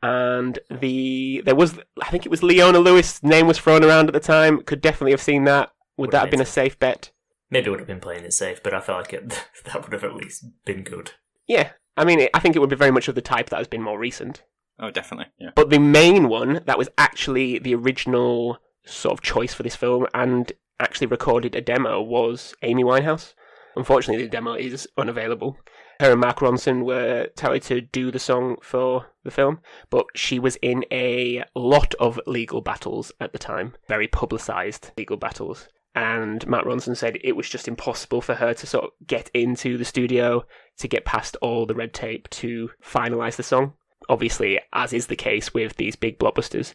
And 0.02 0.58
the 0.70 1.42
there 1.44 1.54
was 1.54 1.78
I 2.02 2.10
think 2.10 2.26
it 2.26 2.30
was 2.30 2.42
Leona 2.42 2.78
Lewis 2.78 3.22
name 3.22 3.46
was 3.46 3.58
thrown 3.58 3.84
around 3.84 4.08
at 4.08 4.12
the 4.12 4.20
time. 4.20 4.62
Could 4.62 4.80
definitely 4.80 5.12
have 5.12 5.22
seen 5.22 5.44
that. 5.44 5.70
Would 5.96 6.08
Would 6.08 6.10
that 6.12 6.20
have 6.22 6.30
been 6.30 6.40
a 6.40 6.46
safe 6.46 6.78
bet? 6.78 7.10
Maybe 7.50 7.66
it 7.66 7.70
would 7.70 7.80
have 7.80 7.88
been 7.88 8.00
playing 8.00 8.24
it 8.24 8.32
safe, 8.32 8.62
but 8.62 8.72
I 8.72 8.80
felt 8.80 9.00
like 9.00 9.12
it, 9.12 9.28
that 9.64 9.82
would 9.82 9.92
have 9.92 10.04
at 10.04 10.14
least 10.14 10.46
been 10.64 10.84
good. 10.84 11.12
Yeah. 11.46 11.70
I 11.96 12.04
mean, 12.04 12.28
I 12.32 12.38
think 12.38 12.54
it 12.54 12.60
would 12.60 12.70
be 12.70 12.76
very 12.76 12.92
much 12.92 13.08
of 13.08 13.16
the 13.16 13.20
type 13.20 13.50
that 13.50 13.58
has 13.58 13.66
been 13.66 13.82
more 13.82 13.98
recent. 13.98 14.44
Oh, 14.78 14.90
definitely. 14.90 15.26
Yeah. 15.38 15.50
But 15.54 15.68
the 15.68 15.80
main 15.80 16.28
one 16.28 16.62
that 16.64 16.78
was 16.78 16.88
actually 16.96 17.58
the 17.58 17.74
original 17.74 18.58
sort 18.86 19.12
of 19.12 19.20
choice 19.20 19.52
for 19.52 19.62
this 19.62 19.76
film 19.76 20.06
and 20.14 20.52
actually 20.78 21.08
recorded 21.08 21.54
a 21.54 21.60
demo 21.60 22.00
was 22.00 22.54
Amy 22.62 22.84
Winehouse. 22.84 23.34
Unfortunately, 23.76 24.22
the 24.24 24.30
demo 24.30 24.54
is 24.54 24.88
unavailable. 24.96 25.58
Her 26.00 26.12
and 26.12 26.20
Mark 26.22 26.38
Ronson 26.38 26.86
were 26.86 27.28
touted 27.36 27.62
to 27.64 27.82
do 27.82 28.10
the 28.10 28.18
song 28.18 28.56
for 28.62 29.08
the 29.22 29.30
film, 29.30 29.60
but 29.90 30.06
she 30.14 30.38
was 30.38 30.56
in 30.62 30.82
a 30.90 31.44
lot 31.54 31.94
of 32.00 32.18
legal 32.26 32.62
battles 32.62 33.12
at 33.20 33.34
the 33.34 33.38
time, 33.38 33.74
very 33.86 34.08
publicised 34.08 34.92
legal 34.96 35.18
battles. 35.18 35.68
And 35.94 36.46
Matt 36.48 36.64
Ronson 36.64 36.96
said 36.96 37.18
it 37.22 37.36
was 37.36 37.50
just 37.50 37.68
impossible 37.68 38.22
for 38.22 38.36
her 38.36 38.54
to 38.54 38.66
sort 38.66 38.84
of 38.84 38.90
get 39.06 39.30
into 39.34 39.76
the 39.76 39.84
studio 39.84 40.46
to 40.78 40.88
get 40.88 41.04
past 41.04 41.36
all 41.42 41.66
the 41.66 41.74
red 41.74 41.92
tape 41.92 42.30
to 42.30 42.70
finalise 42.82 43.36
the 43.36 43.42
song. 43.42 43.74
Obviously, 44.08 44.58
as 44.72 44.94
is 44.94 45.08
the 45.08 45.16
case 45.16 45.52
with 45.52 45.76
these 45.76 45.96
big 45.96 46.18
blockbusters, 46.18 46.72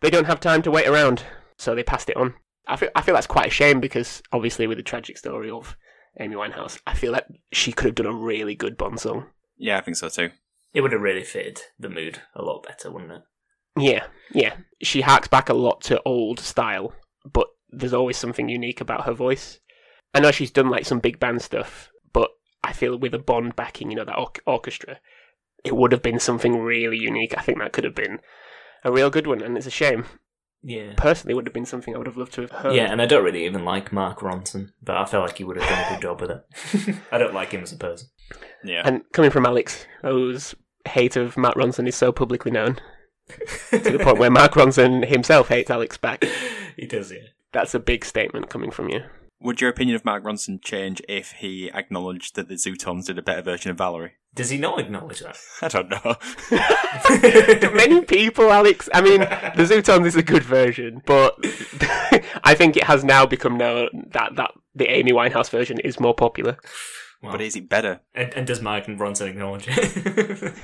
they 0.00 0.08
don't 0.08 0.24
have 0.24 0.40
time 0.40 0.62
to 0.62 0.70
wait 0.70 0.88
around, 0.88 1.22
so 1.58 1.74
they 1.74 1.82
passed 1.82 2.08
it 2.08 2.16
on. 2.16 2.32
I 2.66 2.76
feel, 2.76 2.88
I 2.96 3.02
feel 3.02 3.14
that's 3.14 3.26
quite 3.26 3.48
a 3.48 3.50
shame 3.50 3.78
because 3.78 4.22
obviously 4.32 4.66
with 4.66 4.78
the 4.78 4.82
tragic 4.82 5.18
story 5.18 5.50
of 5.50 5.76
Amy 6.18 6.36
Winehouse, 6.36 6.80
I 6.86 6.94
feel 6.94 7.12
like 7.12 7.26
she 7.52 7.72
could 7.72 7.86
have 7.86 7.94
done 7.96 8.06
a 8.06 8.12
really 8.12 8.54
good 8.54 8.76
Bond 8.76 9.00
song. 9.00 9.26
Yeah, 9.56 9.78
I 9.78 9.80
think 9.80 9.96
so 9.96 10.08
too. 10.08 10.30
It 10.72 10.80
would 10.80 10.92
have 10.92 11.00
really 11.00 11.24
fitted 11.24 11.60
the 11.78 11.88
mood 11.88 12.20
a 12.34 12.42
lot 12.42 12.64
better, 12.66 12.90
wouldn't 12.90 13.12
it? 13.12 13.22
Yeah, 13.76 14.06
yeah. 14.32 14.56
She 14.82 15.00
harks 15.00 15.28
back 15.28 15.48
a 15.48 15.54
lot 15.54 15.80
to 15.82 16.02
old 16.04 16.38
style, 16.40 16.92
but 17.24 17.48
there's 17.70 17.94
always 17.94 18.16
something 18.16 18.48
unique 18.48 18.80
about 18.80 19.06
her 19.06 19.12
voice. 19.12 19.60
I 20.14 20.20
know 20.20 20.30
she's 20.30 20.50
done 20.50 20.70
like 20.70 20.84
some 20.84 21.00
big 21.00 21.18
band 21.18 21.42
stuff, 21.42 21.90
but 22.12 22.30
I 22.62 22.72
feel 22.72 22.96
with 22.96 23.14
a 23.14 23.18
Bond 23.18 23.56
backing, 23.56 23.90
you 23.90 23.96
know, 23.96 24.04
that 24.04 24.18
or- 24.18 24.32
orchestra, 24.46 24.98
it 25.64 25.76
would 25.76 25.92
have 25.92 26.02
been 26.02 26.20
something 26.20 26.58
really 26.58 26.98
unique. 26.98 27.34
I 27.36 27.42
think 27.42 27.58
that 27.58 27.72
could 27.72 27.84
have 27.84 27.94
been 27.94 28.20
a 28.84 28.92
real 28.92 29.10
good 29.10 29.26
one, 29.26 29.42
and 29.42 29.56
it's 29.56 29.66
a 29.66 29.70
shame. 29.70 30.04
Yeah. 30.66 30.94
Personally, 30.96 31.34
would 31.34 31.46
have 31.46 31.52
been 31.52 31.66
something 31.66 31.94
I 31.94 31.98
would 31.98 32.06
have 32.06 32.16
loved 32.16 32.32
to 32.34 32.40
have 32.40 32.50
heard. 32.50 32.74
Yeah, 32.74 32.90
and 32.90 33.02
I 33.02 33.06
don't 33.06 33.22
really 33.22 33.44
even 33.44 33.64
like 33.66 33.92
Mark 33.92 34.20
Ronson, 34.20 34.70
but 34.82 34.96
I 34.96 35.04
feel 35.04 35.20
like 35.20 35.36
he 35.36 35.44
would 35.44 35.56
have 35.58 35.68
done 35.68 35.84
a 35.84 35.90
good 35.90 36.02
job 36.02 36.20
with 36.22 36.30
it. 36.30 36.96
I 37.12 37.18
don't 37.18 37.34
like 37.34 37.52
him 37.52 37.62
as 37.62 37.72
a 37.72 37.76
person. 37.76 38.08
Yeah. 38.64 38.82
And 38.84 39.02
coming 39.12 39.30
from 39.30 39.44
Alex, 39.44 39.86
whose 40.00 40.54
hate 40.88 41.16
of 41.16 41.36
Matt 41.36 41.54
Ronson 41.54 41.86
is 41.86 41.96
so 41.96 42.12
publicly 42.12 42.50
known, 42.50 42.78
to 43.70 43.78
the 43.78 44.00
point 44.02 44.18
where 44.18 44.30
Mark 44.32 44.52
Ronson 44.52 45.06
himself 45.06 45.48
hates 45.48 45.70
Alex 45.70 45.98
back. 45.98 46.24
he 46.76 46.86
does, 46.86 47.12
yeah. 47.12 47.18
That's 47.52 47.74
a 47.74 47.78
big 47.78 48.04
statement 48.04 48.48
coming 48.48 48.70
from 48.70 48.88
you. 48.88 49.02
Would 49.44 49.60
your 49.60 49.68
opinion 49.68 49.94
of 49.94 50.06
Mark 50.06 50.24
Ronson 50.24 50.58
change 50.62 51.02
if 51.06 51.32
he 51.32 51.70
acknowledged 51.70 52.34
that 52.34 52.48
the 52.48 52.54
Zutons 52.54 53.04
did 53.04 53.18
a 53.18 53.22
better 53.22 53.42
version 53.42 53.70
of 53.70 53.76
Valerie? 53.76 54.12
Does 54.34 54.48
he 54.48 54.56
not 54.56 54.80
acknowledge 54.80 55.20
that? 55.20 55.36
I 55.62 55.68
don't 55.68 55.90
know. 55.90 57.70
Many 57.76 58.00
people, 58.06 58.50
Alex. 58.50 58.88
I 58.94 59.02
mean, 59.02 59.20
the 59.20 59.68
Zutons 59.68 60.06
is 60.06 60.16
a 60.16 60.22
good 60.22 60.44
version, 60.44 61.02
but 61.04 61.36
I 62.42 62.54
think 62.54 62.78
it 62.78 62.84
has 62.84 63.04
now 63.04 63.26
become 63.26 63.58
known 63.58 63.88
that, 64.12 64.34
that 64.36 64.52
the 64.74 64.88
Amy 64.88 65.12
Winehouse 65.12 65.50
version 65.50 65.78
is 65.78 66.00
more 66.00 66.14
popular. 66.14 66.56
Well, 67.22 67.32
but 67.32 67.42
is 67.42 67.54
it 67.54 67.68
better? 67.68 68.00
and, 68.14 68.32
and 68.32 68.46
does 68.46 68.62
Mark 68.62 68.88
and 68.88 68.98
Ronson 68.98 69.28
acknowledge 69.28 69.66
it? 69.68 70.54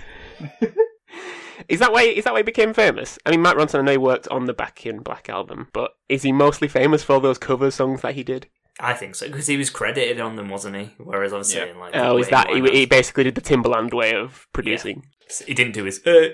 Is 1.68 1.80
that 1.80 1.92
why? 1.92 2.04
Is 2.04 2.24
that 2.24 2.32
why 2.32 2.38
he 2.38 2.44
became 2.44 2.72
famous? 2.72 3.18
I 3.26 3.30
mean, 3.30 3.42
Matt 3.42 3.56
Ronson. 3.56 3.80
I 3.80 3.82
know 3.82 3.92
he 3.92 3.98
worked 3.98 4.26
on 4.28 4.46
the 4.46 4.54
Back 4.54 4.86
in 4.86 5.00
Black 5.00 5.28
album, 5.28 5.68
but 5.74 5.92
is 6.08 6.22
he 6.22 6.32
mostly 6.32 6.66
famous 6.66 7.04
for 7.04 7.12
all 7.12 7.20
those 7.20 7.38
cover 7.38 7.70
songs 7.70 8.00
that 8.00 8.14
he 8.14 8.22
did? 8.24 8.48
I 8.78 8.94
think 8.94 9.14
so, 9.14 9.26
because 9.26 9.46
he 9.46 9.56
was 9.56 9.68
credited 9.70 10.20
on 10.20 10.36
them, 10.36 10.48
wasn't 10.48 10.76
he? 10.76 10.94
Whereas 10.98 11.32
obviously, 11.32 11.60
Yeah. 11.60 11.66
in 11.66 11.78
like 11.78 11.96
Oh, 11.96 12.16
is 12.18 12.28
that 12.28 12.48
he, 12.50 12.60
he 12.70 12.86
basically 12.86 13.24
did 13.24 13.34
the 13.34 13.40
Timbaland 13.40 13.92
way 13.92 14.14
of 14.14 14.46
producing? 14.52 15.02
he 15.46 15.54
didn't 15.54 15.72
do 15.74 15.84
his 15.84 16.04
uh, 16.06 16.30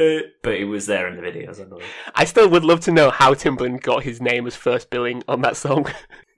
uh, 0.00 0.20
but 0.42 0.56
he 0.56 0.64
was 0.64 0.86
there 0.86 1.06
in 1.08 1.16
the 1.16 1.22
videos. 1.22 1.60
I 1.60 1.64
believe. 1.64 1.84
I 2.14 2.24
still 2.24 2.48
would 2.48 2.64
love 2.64 2.80
to 2.80 2.92
know 2.92 3.10
how 3.10 3.34
Timbaland 3.34 3.82
got 3.82 4.02
his 4.04 4.20
name 4.20 4.46
as 4.46 4.56
first 4.56 4.88
billing 4.90 5.22
on 5.28 5.42
that 5.42 5.56
song. 5.56 5.86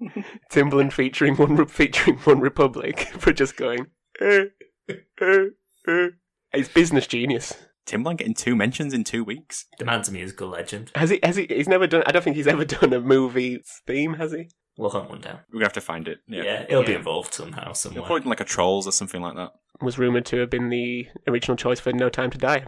Timbaland 0.52 0.92
featuring 0.92 1.36
one 1.36 1.66
featuring 1.66 2.16
One 2.18 2.40
Republic 2.40 3.00
for 3.18 3.32
just 3.32 3.56
going. 3.56 3.86
"Eh, 4.20 4.44
eh, 4.88 5.44
eh." 5.88 6.08
It's 6.52 6.68
business 6.68 7.06
genius. 7.06 7.54
Timbaland 7.86 8.18
getting 8.18 8.34
two 8.34 8.54
mentions 8.56 8.94
in 8.94 9.04
two 9.04 9.24
weeks? 9.24 9.66
The 9.78 9.84
man's 9.84 10.08
a 10.08 10.12
musical 10.12 10.48
legend. 10.48 10.90
Has 10.94 11.10
he? 11.10 11.20
Has 11.22 11.36
he? 11.36 11.46
He's 11.48 11.68
never 11.68 11.86
done. 11.86 12.02
I 12.06 12.12
don't 12.12 12.22
think 12.22 12.36
he's 12.36 12.46
ever 12.46 12.64
done 12.64 12.92
a 12.92 13.00
movie 13.00 13.60
theme. 13.86 14.14
Has 14.14 14.32
he? 14.32 14.48
We'll 14.78 14.90
hunt 14.90 15.10
one 15.10 15.20
down. 15.20 15.40
We're 15.48 15.60
going 15.60 15.62
to 15.62 15.66
have 15.66 15.72
to 15.74 15.80
find 15.82 16.08
it. 16.08 16.20
Yeah, 16.26 16.42
Yeah. 16.44 16.66
it'll 16.68 16.82
be 16.84 16.94
involved 16.94 17.34
somehow, 17.34 17.66
He'll 17.66 17.74
somewhere. 17.74 18.02
probably 18.04 18.20
done 18.20 18.30
like 18.30 18.40
a 18.40 18.44
Trolls 18.44 18.86
or 18.86 18.92
something 18.92 19.20
like 19.20 19.36
that. 19.36 19.52
Was 19.80 19.98
rumored 19.98 20.24
to 20.26 20.38
have 20.38 20.50
been 20.50 20.68
the 20.70 21.08
original 21.28 21.56
choice 21.56 21.78
for 21.80 21.92
No 21.92 22.08
Time 22.08 22.30
to 22.30 22.38
Die. 22.38 22.64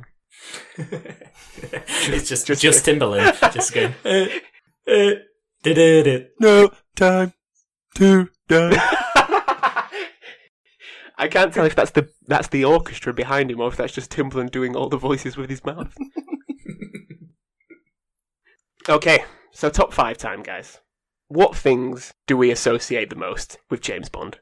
it's 0.77 2.29
just 2.29 2.47
just- 2.47 2.61
just, 2.63 2.85
Timbaland 2.85 3.53
just 3.53 3.73
going. 3.73 3.95
Uh, 4.05 4.27
uh, 4.93 5.11
da-da-da. 5.63 6.27
No 6.41 6.71
time 6.95 7.33
to 7.95 8.29
die. 8.49 8.73
I 11.17 11.29
can't 11.31 11.55
tell 11.55 11.65
if 11.65 11.75
that's 11.75 11.93
the 11.93 12.11
that's 12.27 12.49
the 12.49 12.65
orchestra 12.67 13.15
behind 13.15 13.51
him 13.51 13.61
or 13.61 13.69
if 13.69 13.77
that's 13.77 13.95
just 13.95 14.11
Timbaland 14.11 14.51
doing 14.51 14.77
all 14.77 14.89
the 14.91 14.99
voices 14.99 15.37
with 15.39 15.49
his 15.49 15.65
mouth. 15.65 15.95
okay, 18.89 19.25
so 19.53 19.71
top 19.71 19.93
five 19.95 20.19
time, 20.19 20.43
guys. 20.43 20.81
What 21.29 21.57
things 21.57 22.15
do 22.27 22.37
we 22.37 22.51
associate 22.51 23.11
the 23.11 23.17
most 23.17 23.59
with 23.71 23.81
James 23.81 24.09
Bond? 24.09 24.39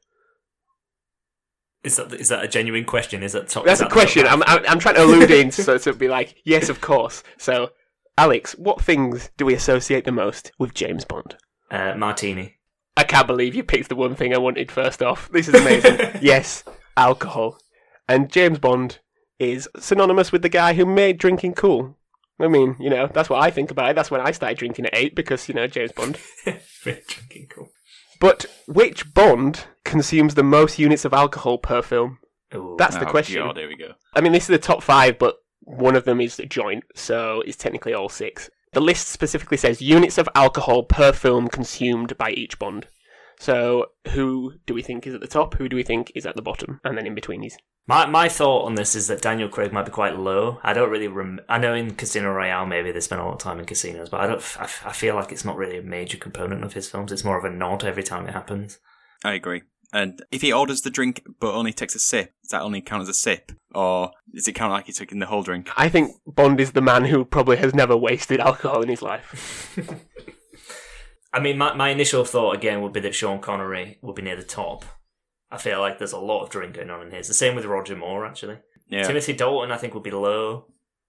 Is 1.85 1.97
that 1.97 2.13
is 2.13 2.29
that 2.29 2.45
a 2.45 2.49
genuine 2.49 2.85
question? 2.85 3.23
Is 3.23 3.33
that 3.33 3.49
top? 3.49 3.65
That's 3.65 3.81
is 3.81 3.87
a 3.87 3.91
question. 3.91 4.27
I'm, 4.27 4.43
I'm 4.45 4.65
I'm 4.69 4.79
trying 4.79 4.95
to 4.97 5.05
allude 5.05 5.31
in 5.31 5.51
so 5.53 5.79
to 5.79 5.93
be 5.93 6.09
like, 6.09 6.37
yes, 6.45 6.69
of 6.69 6.81
course. 6.81 7.25
So, 7.39 7.71
Alex, 8.17 8.53
what 8.53 8.81
things 8.81 9.31
do 9.37 9.45
we 9.45 9.55
associate 9.55 10.05
the 10.05 10.13
most 10.13 10.53
with 10.59 10.75
James 10.75 11.05
Bond? 11.05 11.37
Uh, 11.71 11.95
martini. 11.97 12.59
I 12.97 13.05
can't 13.05 13.27
believe 13.27 13.55
you 13.55 13.65
picked 13.65 13.89
the 13.89 13.97
one 13.97 14.15
thing 14.15 14.35
I 14.35 14.39
wanted 14.39 14.71
first 14.71 15.03
off. 15.03 15.31
This 15.31 15.49
is 15.49 15.55
amazing. 15.55 15.99
yes, 16.23 16.63
alcohol. 16.97 17.59
And 18.07 18.31
James 18.31 18.59
Bond 18.59 18.99
is 19.39 19.69
synonymous 19.79 20.31
with 20.31 20.43
the 20.43 20.49
guy 20.49 20.75
who 20.75 20.85
made 20.85 21.19
drinking 21.19 21.55
cool. 21.55 21.97
I 22.43 22.49
mean, 22.49 22.77
you 22.81 22.91
know, 22.91 23.09
that's 23.13 23.31
what 23.31 23.41
I 23.43 23.51
think 23.51 23.71
about 23.71 23.91
it. 23.91 23.95
That's 23.97 24.11
when 24.11 24.21
I 24.21 24.33
started 24.33 24.59
drinking 24.59 24.87
at 24.87 24.95
eight 24.97 25.15
because, 25.15 25.49
you 25.49 25.55
know, 25.55 25.67
James 25.67 25.93
Bond. 25.93 26.19
Drinking 26.83 27.49
cool. 27.55 27.69
But 28.21 28.47
which 28.67 29.15
Bond 29.15 29.65
consumes 29.85 30.35
the 30.35 30.43
most 30.43 30.79
units 30.79 31.05
of 31.05 31.13
alcohol 31.13 31.59
per 31.59 31.83
film? 31.83 32.19
Ooh. 32.55 32.77
That's 32.79 32.97
the 32.97 33.07
Oh, 33.07 33.11
question. 33.11 33.43
God, 33.43 33.57
here 33.57 33.69
we 33.69 33.77
go. 33.77 33.93
I 34.15 34.21
mean, 34.21 34.33
this 34.33 34.45
is 34.45 34.49
the 34.49 34.59
top 34.59 34.83
five, 34.83 35.19
but 35.19 35.37
one 35.61 35.97
of 35.97 36.05
them 36.05 36.21
is 36.21 36.39
a 36.39 36.47
joint, 36.47 36.85
so 36.95 37.43
it's 37.47 37.57
technically 37.57 37.95
all 37.95 38.09
six. 38.09 38.51
The 38.73 38.81
list 38.81 39.09
specifically 39.09 39.57
says 39.57 39.81
units 39.83 40.19
of 40.19 40.29
alcohol 40.35 40.83
per 40.85 41.13
film 41.13 41.49
consumed 41.49 42.17
by 42.19 42.31
each 42.31 42.59
Bond. 42.59 42.87
So, 43.43 43.87
who 44.13 44.55
do 44.67 44.73
we 44.73 44.83
think 44.83 45.05
is 45.05 45.17
at 45.17 45.21
the 45.21 45.27
top? 45.27 45.55
Who 45.55 45.69
do 45.69 45.75
we 45.75 45.83
think 45.83 46.13
is 46.15 46.27
at 46.27 46.37
the 46.37 46.43
bottom? 46.43 46.79
And 46.85 46.97
then 46.97 47.09
in 47.09 47.15
between 47.17 47.41
these. 47.41 47.59
My 47.89 48.07
my 48.07 48.29
thought 48.29 48.67
on 48.67 48.77
this 48.77 48.95
is 48.95 49.09
that 49.09 49.21
Daniel 49.21 49.49
Craig 49.49 49.73
might 49.73 49.85
be 49.85 49.91
quite 49.91 50.17
low. 50.17 50.61
I 50.63 50.73
don't 50.73 50.91
really 50.91 51.09
rem- 51.09 51.41
I 51.49 51.59
know 51.59 51.75
in 51.75 51.97
Casino 51.97 52.31
Royale 52.31 52.67
maybe 52.67 52.93
they 52.93 53.01
spend 53.01 53.21
a 53.21 53.25
lot 53.25 53.33
of 53.33 53.41
time 53.41 53.59
in 53.59 53.65
casinos, 53.65 54.11
but 54.11 54.21
I 54.21 54.29
don't. 54.29 54.37
f- 54.37 54.59
I, 54.61 54.65
f- 54.65 54.83
I 54.87 54.93
feel 54.93 55.17
like 55.17 55.33
it's 55.33 55.45
not 55.45 55.57
really 55.57 55.77
a 55.77 55.83
major 55.83 56.19
component 56.19 56.63
of 56.63 56.75
his 56.75 56.89
films. 56.89 57.11
It's 57.11 57.25
more 57.25 57.37
of 57.37 57.45
a 57.45 57.51
nod 57.51 57.83
every 57.83 58.05
time 58.05 58.29
it 58.29 58.33
happens. 58.33 58.79
I 59.25 59.33
agree. 59.33 59.63
And 59.93 60.23
if 60.31 60.43
he 60.43 60.53
orders 60.53 60.83
the 60.83 60.91
drink 60.91 61.25
but 61.41 61.53
only 61.53 61.73
takes 61.73 61.97
a 61.97 61.99
sip, 61.99 62.33
does 62.45 62.51
that 62.51 62.63
only 62.63 62.81
count 62.81 63.03
as 63.03 63.09
a 63.09 63.15
sip? 63.15 63.51
Or 63.75 64.13
does 64.33 64.47
it 64.47 64.53
count 64.53 64.73
like 64.73 64.87
he's 64.87 64.99
taking 64.99 65.19
the 65.19 65.27
whole 65.27 65.43
drink? 65.43 65.69
I 65.77 65.89
think 65.89 66.13
Bond 66.29 66.61
is 66.61 66.73
the 66.73 66.81
man 66.81 67.07
who 67.07 67.25
probably 67.25 67.57
has 67.57 67.75
never 67.75 67.97
wasted 67.97 68.39
alcohol 68.39 68.83
in 68.83 68.89
his 68.89 69.03
life. 69.03 69.77
I 71.33 71.41
mean, 71.41 71.59
my 71.59 71.75
my 71.75 71.91
initial 71.91 72.25
thought 72.25 72.55
again 72.55 72.83
would 72.83 72.93
be 72.93 73.01
that 73.01 73.15
Sean 73.15 73.41
Connery 73.41 73.99
would 74.03 74.15
be 74.15 74.23
near 74.23 74.37
the 74.37 74.43
top. 74.43 74.85
I 75.51 75.59
feel 75.59 75.81
like 75.81 75.99
there's 75.99 76.13
a 76.13 76.19
lot 76.19 76.43
of 76.43 76.51
drink 76.51 76.75
going 76.77 76.91
on 76.91 77.03
in 77.07 77.11
his. 77.11 77.29
The 77.29 77.35
same 77.35 77.55
with 77.55 77.65
Roger 77.67 77.97
Moore 77.97 78.25
actually. 78.27 78.59
Yeah. 78.89 79.03
Timothy 79.05 79.33
Dalton, 79.33 79.71
I 79.73 79.77
think, 79.79 79.95
would 79.95 80.03
be 80.03 80.11
low. 80.11 80.67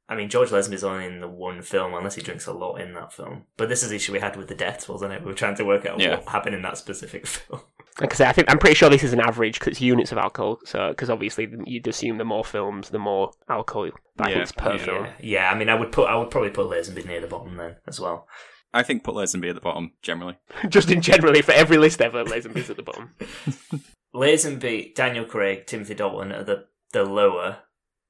I 0.10 0.16
mean, 0.16 0.30
George 0.30 0.50
Lazenby's 0.50 0.84
only 0.84 1.06
in 1.06 1.22
the 1.22 1.30
one 1.30 1.62
film, 1.62 1.94
unless 1.94 2.16
he 2.16 2.22
drinks 2.22 2.46
a 2.46 2.52
lot 2.54 2.76
in 2.76 2.94
that 2.94 3.14
film. 3.14 3.44
But 3.58 3.70
this 3.70 3.84
is 3.84 3.90
the 3.90 3.96
issue 3.96 4.12
we 4.12 4.20
had 4.20 4.36
with 4.36 4.50
the 4.50 4.56
deaths, 4.56 4.88
wasn't 4.90 5.14
it? 5.14 5.22
We 5.22 5.28
were 5.28 5.34
trying 5.34 5.56
to 5.56 5.66
work 5.66 5.86
out 5.86 6.00
Yeah. 6.00 6.18
what 6.18 6.28
happened 6.28 6.56
in 6.56 6.62
that 6.64 6.78
specific 6.78 7.26
film. 7.28 7.62
Like 8.02 8.14
I 8.14 8.16
say, 8.18 8.26
I 8.28 8.32
think 8.34 8.50
I'm 8.52 8.58
pretty 8.60 8.76
sure 8.76 8.90
this 8.90 9.04
is 9.04 9.14
an 9.14 9.22
average 9.22 9.60
because 9.60 9.72
it's 9.74 9.82
units 9.82 10.12
of 10.12 10.18
alcohol. 10.18 10.60
So, 10.66 10.90
because 10.90 11.10
obviously 11.10 11.48
you'd 11.66 11.88
assume 11.88 12.18
the 12.18 12.26
more 12.26 12.44
films, 12.44 12.90
the 12.90 13.00
more 13.00 13.32
alcohol 13.50 13.90
that 14.18 14.30
Yeah, 14.30 14.36
hits 14.40 14.52
per 14.52 14.74
yeah. 14.74 14.78
film. 14.86 15.06
yeah, 15.06 15.14
yeah. 15.22 15.52
I 15.52 15.58
mean, 15.58 15.70
I 15.70 15.76
would 15.76 15.92
put, 15.94 16.10
I 16.10 16.16
would 16.16 16.30
probably 16.32 16.50
put 16.52 16.68
Lazenby 16.68 17.06
near 17.06 17.22
the 17.22 17.28
bottom 17.28 17.56
then 17.56 17.78
as 17.88 18.00
well. 18.00 18.28
I 18.74 18.84
think 18.84 19.04
put 19.04 19.16
Lazenby 19.16 19.50
at 19.50 19.56
the 19.56 19.62
bottom, 19.62 19.92
generally. 20.02 20.38
Just 20.70 20.90
in 20.90 21.02
generally, 21.02 21.42
for 21.42 21.52
every 21.52 21.78
list 21.78 22.02
ever, 22.02 22.24
Lazenby's 22.24 22.70
at 22.70 22.76
the 22.78 22.84
bottom. 22.84 23.12
Lazenby, 24.16 24.94
Daniel 24.96 25.26
Craig, 25.26 25.66
Timothy 25.66 25.96
Dalton 25.96 26.32
are 26.32 26.44
the 26.44 26.66
the 26.92 27.04
lower, 27.04 27.58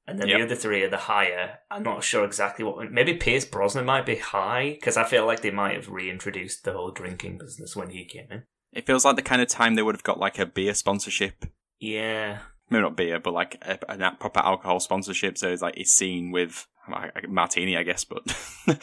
And 0.06 0.20
then 0.20 0.28
Yep. 0.28 0.38
the 0.38 0.44
other 0.46 0.56
three 0.56 0.84
are 0.84 0.90
the 0.90 0.98
higher. 0.98 1.60
I'm 1.72 1.84
not 1.84 2.04
sure 2.04 2.26
exactly 2.26 2.66
what. 2.66 2.92
Maybe 2.92 3.14
Pierce 3.14 3.46
Brosnan 3.46 3.86
might 3.86 4.06
be 4.06 4.18
high 4.18 4.72
because 4.72 4.98
I 4.98 5.06
feel 5.06 5.26
like 5.26 5.42
they 5.42 5.52
might 5.52 5.76
have 5.76 5.88
reintroduced 5.90 6.66
the 6.66 6.74
whole 6.74 6.92
drinking 6.92 7.38
business 7.38 7.76
when 7.76 7.92
he 7.92 8.04
came 8.04 8.28
in. 8.30 8.44
It 8.74 8.86
feels 8.86 9.06
like 9.06 9.16
the 9.16 9.22
kind 9.22 9.42
of 9.42 9.48
time 9.48 9.76
they 9.76 9.82
would 9.84 9.96
have 9.96 10.04
got 10.04 10.20
like 10.20 10.38
a 10.40 10.46
beer 10.46 10.74
sponsorship. 10.74 11.46
Yeah, 11.80 12.40
Maybe 12.70 12.82
not 12.82 12.98
beer, 12.98 13.20
but 13.20 13.34
like 13.34 13.58
a, 13.62 13.78
a 13.88 14.12
proper 14.20 14.40
alcohol 14.40 14.80
sponsorship. 14.80 15.38
So 15.38 15.50
it's 15.50 15.62
like 15.62 15.78
it's 15.78 15.92
seen 15.92 16.32
with 16.32 16.68
martini, 17.28 17.78
I 17.78 17.84
guess, 17.84 18.04
but 18.04 18.24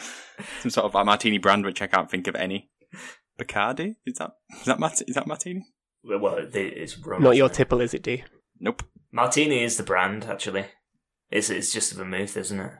some 0.61 0.69
sort 0.71 0.85
of 0.85 0.95
a 0.95 1.05
martini 1.05 1.37
brand, 1.37 1.65
which 1.65 1.81
I 1.81 1.87
can't 1.87 2.09
think 2.09 2.27
of 2.27 2.35
any. 2.35 2.69
Bacardi 3.39 3.95
is 4.05 4.17
that 4.17 4.31
is 4.59 4.65
that 4.65 4.79
Mart- 4.79 5.01
is 5.07 5.15
that 5.15 5.27
martini? 5.27 5.65
well, 6.03 6.19
well 6.19 6.37
it's 6.53 6.97
rum. 6.99 7.23
Not 7.23 7.35
your 7.37 7.49
tipple, 7.49 7.81
is 7.81 7.93
it, 7.93 8.03
D? 8.03 8.23
Nope. 8.59 8.83
Martini 9.11 9.63
is 9.63 9.77
the 9.77 9.83
brand 9.83 10.25
actually. 10.25 10.65
It's 11.29 11.49
it's 11.49 11.73
just 11.73 11.91
a 11.91 11.95
vermouth, 11.95 12.35
isn't 12.37 12.59
it? 12.59 12.73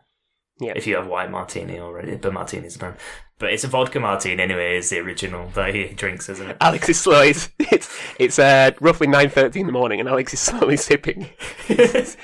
Yeah. 0.61 0.73
If 0.75 0.85
you 0.87 0.95
have 0.95 1.07
white 1.07 1.31
martini 1.31 1.79
already, 1.79 2.15
but 2.15 2.31
martini's 2.33 2.73
the 2.73 2.79
brand. 2.79 2.97
But 3.39 3.51
it's 3.51 3.63
a 3.63 3.67
vodka 3.67 3.99
martini 3.99 4.41
anyway. 4.43 4.77
Is 4.77 4.91
the 4.91 4.99
original 4.99 5.49
that 5.55 5.73
he 5.73 5.85
drinks, 5.87 6.29
isn't 6.29 6.47
it? 6.51 6.57
Alex 6.61 6.87
is 6.87 6.99
slow. 6.99 7.21
It's 7.23 7.49
it's, 7.57 7.89
it's 8.19 8.37
uh, 8.39 8.71
roughly 8.79 9.07
nine 9.07 9.29
thirty 9.31 9.59
in 9.59 9.65
the 9.65 9.71
morning, 9.71 9.99
and 9.99 10.07
Alex 10.07 10.33
is 10.35 10.39
slowly 10.49 10.77
sipping 10.77 11.29
his 11.67 12.15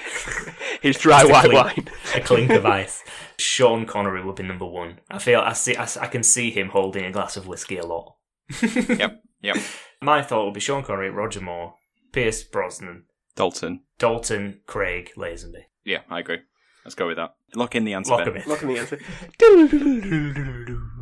dry 0.99 1.21
Just 1.23 1.29
a 1.29 1.33
white 1.33 1.45
clink. 1.49 1.55
wine. 1.55 1.87
a 2.15 2.21
clink 2.21 2.51
of 2.51 2.65
ice. 2.83 3.03
Sean 3.39 3.85
Connery 3.85 4.23
would 4.23 4.35
be 4.35 4.43
number 4.43 4.65
one. 4.65 4.99
I 5.09 5.19
feel 5.19 5.39
I 5.39 5.53
see 5.53 5.75
I, 5.75 5.83
s- 5.83 5.97
I 5.97 6.07
can 6.07 6.23
see 6.23 6.51
him 6.51 6.69
holding 6.69 7.05
a 7.05 7.11
glass 7.11 7.37
of 7.37 7.47
whiskey 7.47 7.77
a 7.77 7.85
lot. 7.85 8.15
Yep. 8.61 9.21
Yep. 9.41 9.57
My 10.01 10.21
thought 10.21 10.45
would 10.45 10.53
be 10.53 10.59
Sean 10.59 10.83
Connery, 10.83 11.09
Roger 11.09 11.41
Moore, 11.41 11.73
Pierce 12.11 12.43
Brosnan, 12.43 13.05
Dalton. 13.35 13.81
Dalton, 13.99 14.61
Craig, 14.67 15.11
Lazenby. 15.17 15.63
Yeah, 15.83 16.01
I 16.09 16.19
agree. 16.19 16.39
Let's 16.85 16.95
go 16.95 17.07
with 17.07 17.17
that. 17.17 17.35
Lock 17.55 17.75
in 17.75 17.85
the 17.85 17.93
answer. 17.93 18.11
Lock 18.11 18.25
Ben. 18.25 18.35
him 18.35 18.41
in. 18.41 18.49
Look 18.49 18.63
at 18.63 18.67
the 18.67 18.77
answer. 18.79 18.99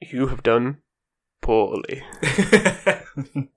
You 0.00 0.28
have 0.28 0.42
done 0.44 0.78
poorly. 1.40 2.04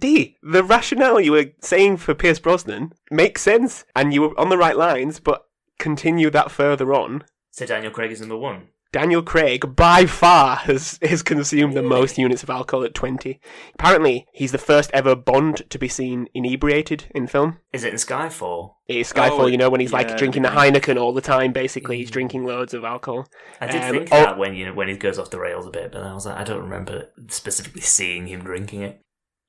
D, 0.00 0.36
the 0.42 0.62
rationale 0.64 1.20
you 1.20 1.32
were 1.32 1.46
saying 1.60 1.96
for 1.98 2.14
Pierce 2.14 2.38
Brosnan 2.38 2.92
makes 3.10 3.42
sense, 3.42 3.84
and 3.96 4.12
you 4.14 4.22
were 4.22 4.38
on 4.40 4.48
the 4.48 4.58
right 4.58 4.76
lines, 4.76 5.18
but 5.20 5.44
continue 5.78 6.30
that 6.30 6.50
further 6.50 6.92
on. 6.94 7.24
so 7.50 7.66
Daniel 7.66 7.92
Craig 7.92 8.12
is 8.12 8.20
number 8.20 8.36
one. 8.36 8.68
Daniel 8.90 9.22
Craig, 9.22 9.76
by 9.76 10.06
far, 10.06 10.56
has, 10.56 10.98
has 11.02 11.22
consumed 11.22 11.76
the 11.76 11.82
most 11.82 12.16
units 12.16 12.42
of 12.42 12.48
alcohol 12.48 12.84
at 12.84 12.94
20. 12.94 13.38
Apparently, 13.74 14.26
he's 14.32 14.52
the 14.52 14.56
first 14.58 14.90
ever 14.94 15.14
Bond 15.14 15.68
to 15.68 15.78
be 15.78 15.88
seen 15.88 16.26
inebriated 16.32 17.04
in 17.14 17.26
film. 17.26 17.58
Is 17.70 17.84
it 17.84 17.90
in 17.92 17.98
Skyfall? 17.98 18.76
It 18.86 18.96
is 18.96 19.12
Skyfall, 19.12 19.40
Oh, 19.40 19.46
you 19.46 19.58
know, 19.58 19.68
when 19.68 19.80
he's 19.82 19.92
like 19.92 20.16
drinking 20.16 20.42
the 20.42 20.48
Heineken 20.48 20.98
all 20.98 21.12
the 21.12 21.20
time, 21.20 21.52
basically. 21.52 21.98
He's 21.98 22.10
drinking 22.10 22.44
loads 22.44 22.72
of 22.72 22.82
alcohol. 22.84 23.26
I 23.60 23.66
did 23.66 23.82
Um, 23.82 23.90
think 23.90 24.08
oh- 24.10 24.22
that 24.22 24.38
when 24.38 24.54
you 24.54 24.72
when 24.72 24.88
he 24.88 24.96
goes 24.96 25.18
off 25.18 25.28
the 25.30 25.38
rails 25.38 25.66
a 25.66 25.70
bit, 25.70 25.92
but 25.92 26.02
I 26.02 26.14
was 26.14 26.24
like, 26.24 26.38
I 26.38 26.44
don't 26.44 26.62
remember 26.62 27.10
specifically 27.28 27.82
seeing 27.82 28.26
him 28.28 28.42
drinking 28.42 28.80
it. 28.82 29.00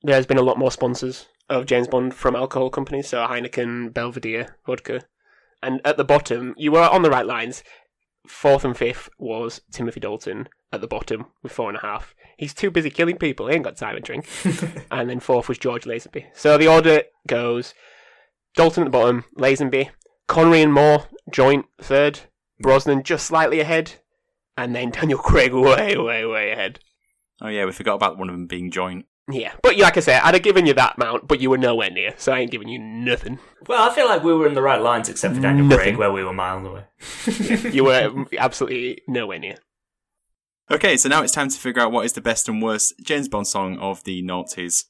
There's 0.02 0.26
been 0.26 0.38
a 0.38 0.42
lot 0.42 0.58
more 0.58 0.70
sponsors 0.70 1.26
of 1.48 1.64
James 1.64 1.88
Bond 1.88 2.12
from 2.14 2.36
alcohol 2.36 2.68
companies, 2.68 3.08
so 3.08 3.26
Heineken, 3.26 3.94
Belvedere, 3.94 4.56
vodka. 4.66 5.00
And 5.62 5.80
at 5.84 5.98
the 5.98 6.04
bottom, 6.04 6.54
you 6.56 6.72
were 6.72 6.88
on 6.88 7.02
the 7.02 7.10
right 7.10 7.26
lines. 7.26 7.62
Fourth 8.26 8.64
and 8.64 8.76
fifth 8.76 9.08
was 9.18 9.62
Timothy 9.70 10.00
Dalton 10.00 10.48
at 10.72 10.80
the 10.80 10.86
bottom 10.86 11.26
with 11.42 11.52
four 11.52 11.68
and 11.68 11.78
a 11.78 11.80
half. 11.80 12.14
He's 12.36 12.54
too 12.54 12.70
busy 12.70 12.90
killing 12.90 13.16
people, 13.16 13.48
he 13.48 13.54
ain't 13.54 13.64
got 13.64 13.76
time 13.76 13.96
to 13.96 14.00
drink. 14.00 14.26
and 14.90 15.10
then 15.10 15.20
fourth 15.20 15.48
was 15.48 15.58
George 15.58 15.84
Lazenby. 15.84 16.26
So 16.34 16.56
the 16.56 16.68
order 16.68 17.02
goes 17.26 17.74
Dalton 18.54 18.82
at 18.82 18.86
the 18.86 18.90
bottom, 18.90 19.24
Lazenby, 19.36 19.90
Connery 20.26 20.62
and 20.62 20.72
Moore, 20.72 21.06
joint 21.30 21.66
third, 21.80 22.20
Brosnan 22.60 23.02
just 23.02 23.26
slightly 23.26 23.60
ahead, 23.60 23.94
and 24.56 24.74
then 24.74 24.90
Daniel 24.90 25.18
Craig 25.18 25.52
way, 25.54 25.96
way, 25.96 26.24
way 26.24 26.52
ahead. 26.52 26.80
Oh 27.40 27.48
yeah, 27.48 27.64
we 27.64 27.72
forgot 27.72 27.94
about 27.94 28.18
one 28.18 28.28
of 28.28 28.34
them 28.34 28.46
being 28.46 28.70
joint. 28.70 29.06
Yeah, 29.32 29.52
but 29.62 29.76
like 29.76 29.96
I 29.96 30.00
said, 30.00 30.20
I'd 30.22 30.34
have 30.34 30.42
given 30.42 30.66
you 30.66 30.74
that 30.74 30.96
amount, 30.96 31.28
but 31.28 31.40
you 31.40 31.50
were 31.50 31.58
nowhere 31.58 31.90
near, 31.90 32.14
so 32.16 32.32
I 32.32 32.40
ain't 32.40 32.50
giving 32.50 32.68
you 32.68 32.78
nothing. 32.78 33.38
Well, 33.66 33.88
I 33.88 33.94
feel 33.94 34.06
like 34.06 34.22
we 34.22 34.34
were 34.34 34.46
in 34.46 34.54
the 34.54 34.62
right 34.62 34.80
lines 34.80 35.08
except 35.08 35.34
for 35.34 35.40
Daniel 35.40 35.66
Nothing. 35.66 35.84
Craig, 35.84 35.96
where 35.96 36.12
we 36.12 36.24
were 36.24 36.32
miles 36.32 36.66
away. 36.66 37.70
You 37.72 37.84
were 37.84 38.26
absolutely 38.38 39.02
nowhere 39.06 39.38
near. 39.38 39.56
Okay, 40.70 40.96
so 40.96 41.08
now 41.08 41.22
it's 41.22 41.32
time 41.32 41.48
to 41.48 41.58
figure 41.58 41.82
out 41.82 41.92
what 41.92 42.04
is 42.04 42.12
the 42.12 42.20
best 42.20 42.48
and 42.48 42.62
worst 42.62 42.94
James 43.02 43.28
Bond 43.28 43.46
song 43.46 43.76
of 43.78 44.04
the 44.04 44.22
noughties. 44.22 44.84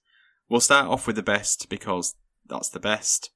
We'll 0.48 0.60
start 0.60 0.86
off 0.86 1.06
with 1.06 1.16
the 1.16 1.22
best 1.22 1.68
because 1.68 2.14
that's 2.46 2.68
the 2.68 2.80
best, 2.80 3.30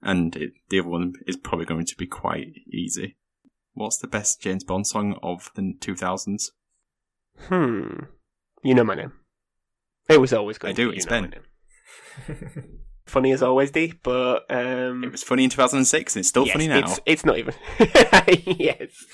and 0.00 0.34
it, 0.36 0.52
the 0.70 0.80
other 0.80 0.88
one 0.88 1.14
is 1.26 1.36
probably 1.36 1.66
going 1.66 1.86
to 1.86 1.96
be 1.96 2.06
quite 2.06 2.54
easy. 2.72 3.16
What's 3.74 3.98
the 3.98 4.08
best 4.08 4.40
James 4.40 4.64
Bond 4.64 4.86
song 4.86 5.18
of 5.22 5.50
the 5.54 5.74
2000s? 5.78 6.50
Hmm. 7.48 8.04
You 8.62 8.74
know 8.74 8.84
my 8.84 8.94
name. 8.94 9.12
It 10.10 10.20
was 10.20 10.32
always 10.32 10.58
going 10.58 10.72
I 10.72 10.74
to 10.74 10.82
do, 10.82 10.90
it's 10.90 11.06
Ben. 11.06 11.34
Funny 13.06 13.32
as 13.32 13.42
always, 13.42 13.70
D, 13.70 13.94
but 14.02 14.44
um 14.50 15.04
It 15.04 15.12
was 15.12 15.22
funny 15.22 15.44
in 15.44 15.50
2006, 15.50 16.16
and 16.16 16.20
it's 16.20 16.28
still 16.28 16.46
yes, 16.46 16.52
funny 16.52 16.68
now. 16.68 16.78
It's, 16.78 17.00
it's 17.06 17.24
not 17.24 17.38
even. 17.38 17.54
yes. 18.58 19.04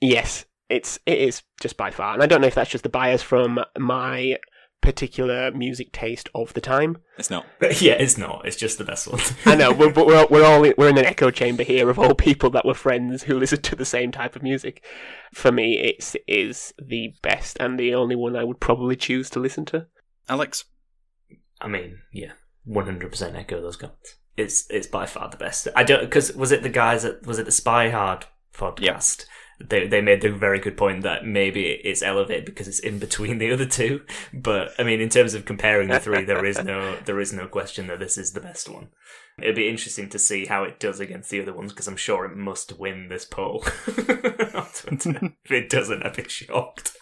yes, 0.00 0.44
it's 0.70 0.98
it 1.06 1.18
is 1.18 1.42
just 1.60 1.76
by 1.76 1.90
far, 1.90 2.14
and 2.14 2.22
I 2.22 2.26
don't 2.26 2.40
know 2.40 2.46
if 2.46 2.54
that's 2.54 2.70
just 2.70 2.84
the 2.84 2.90
bias 2.90 3.22
from 3.22 3.60
my 3.78 4.36
particular 4.80 5.50
music 5.50 5.92
taste 5.92 6.28
of 6.34 6.54
the 6.54 6.60
time. 6.60 6.98
It's 7.18 7.30
not. 7.30 7.46
yeah, 7.80 7.94
it's 7.94 8.16
not. 8.16 8.46
It's 8.46 8.56
just 8.56 8.78
the 8.78 8.84
best 8.84 9.08
one. 9.08 9.20
I 9.44 9.54
know, 9.54 9.72
we're, 9.72 9.92
but 9.92 10.06
we're 10.06 10.26
we're 10.26 10.46
all 10.46 10.64
in, 10.64 10.74
we're 10.78 10.88
in 10.88 10.98
an 10.98 11.04
echo 11.04 11.30
chamber 11.30 11.62
here 11.62 11.90
of 11.90 11.98
all 11.98 12.14
people 12.14 12.50
that 12.50 12.64
were 12.64 12.74
friends 12.74 13.24
who 13.24 13.38
listened 13.38 13.64
to 13.64 13.76
the 13.76 13.84
same 13.84 14.12
type 14.12 14.36
of 14.36 14.42
music. 14.42 14.84
For 15.32 15.52
me, 15.52 15.78
it's 15.78 16.16
is 16.26 16.72
the 16.82 17.14
best 17.22 17.56
and 17.60 17.78
the 17.78 17.94
only 17.94 18.16
one 18.16 18.36
I 18.36 18.44
would 18.44 18.60
probably 18.60 18.96
choose 18.96 19.30
to 19.30 19.40
listen 19.40 19.64
to. 19.66 19.86
Alex? 20.28 20.64
I 21.60 21.68
mean, 21.68 21.98
yeah, 22.12 22.32
one 22.64 22.84
hundred 22.84 23.10
percent 23.10 23.36
echo 23.36 23.60
those 23.60 23.76
comments. 23.76 24.16
It's 24.36 24.68
it's 24.70 24.86
by 24.86 25.06
far 25.06 25.28
the 25.28 25.36
best. 25.36 25.68
I 25.74 25.82
don't 25.82 26.02
because 26.02 26.34
was 26.34 26.52
it 26.52 26.62
the 26.62 26.68
guys 26.68 27.04
at 27.04 27.26
was 27.26 27.38
it 27.38 27.46
the 27.46 27.52
Spy 27.52 27.90
Hard 27.90 28.26
podcast? 28.54 29.24
They 29.60 29.86
they 29.88 30.00
made 30.00 30.20
the 30.20 30.30
very 30.30 30.60
good 30.60 30.76
point 30.76 31.02
that 31.02 31.26
maybe 31.26 31.66
it's 31.66 32.02
elevated 32.02 32.44
because 32.44 32.68
it's 32.68 32.78
in 32.78 32.98
between 32.98 33.38
the 33.38 33.52
other 33.52 33.66
two. 33.66 34.02
But 34.32 34.72
I 34.78 34.84
mean, 34.84 35.00
in 35.00 35.08
terms 35.08 35.34
of 35.34 35.44
comparing 35.44 35.88
the 35.88 36.00
three, 36.00 36.24
there 36.24 36.44
is 36.44 36.62
no 36.62 36.96
there 37.04 37.20
is 37.20 37.32
no 37.32 37.46
question 37.46 37.88
that 37.88 37.98
this 37.98 38.16
is 38.16 38.32
the 38.32 38.40
best 38.40 38.68
one. 38.68 38.88
It'd 39.38 39.54
be 39.54 39.68
interesting 39.68 40.08
to 40.10 40.18
see 40.18 40.46
how 40.46 40.64
it 40.64 40.80
does 40.80 41.00
against 41.00 41.30
the 41.30 41.40
other 41.40 41.52
ones 41.52 41.72
because 41.72 41.86
I'm 41.86 41.96
sure 41.96 42.24
it 42.24 42.36
must 42.36 42.78
win 42.78 43.08
this 43.08 43.24
poll. 43.24 43.62
if 43.86 45.50
it 45.50 45.70
doesn't, 45.70 46.04
I'd 46.04 46.16
be 46.16 46.28
shocked. 46.28 46.96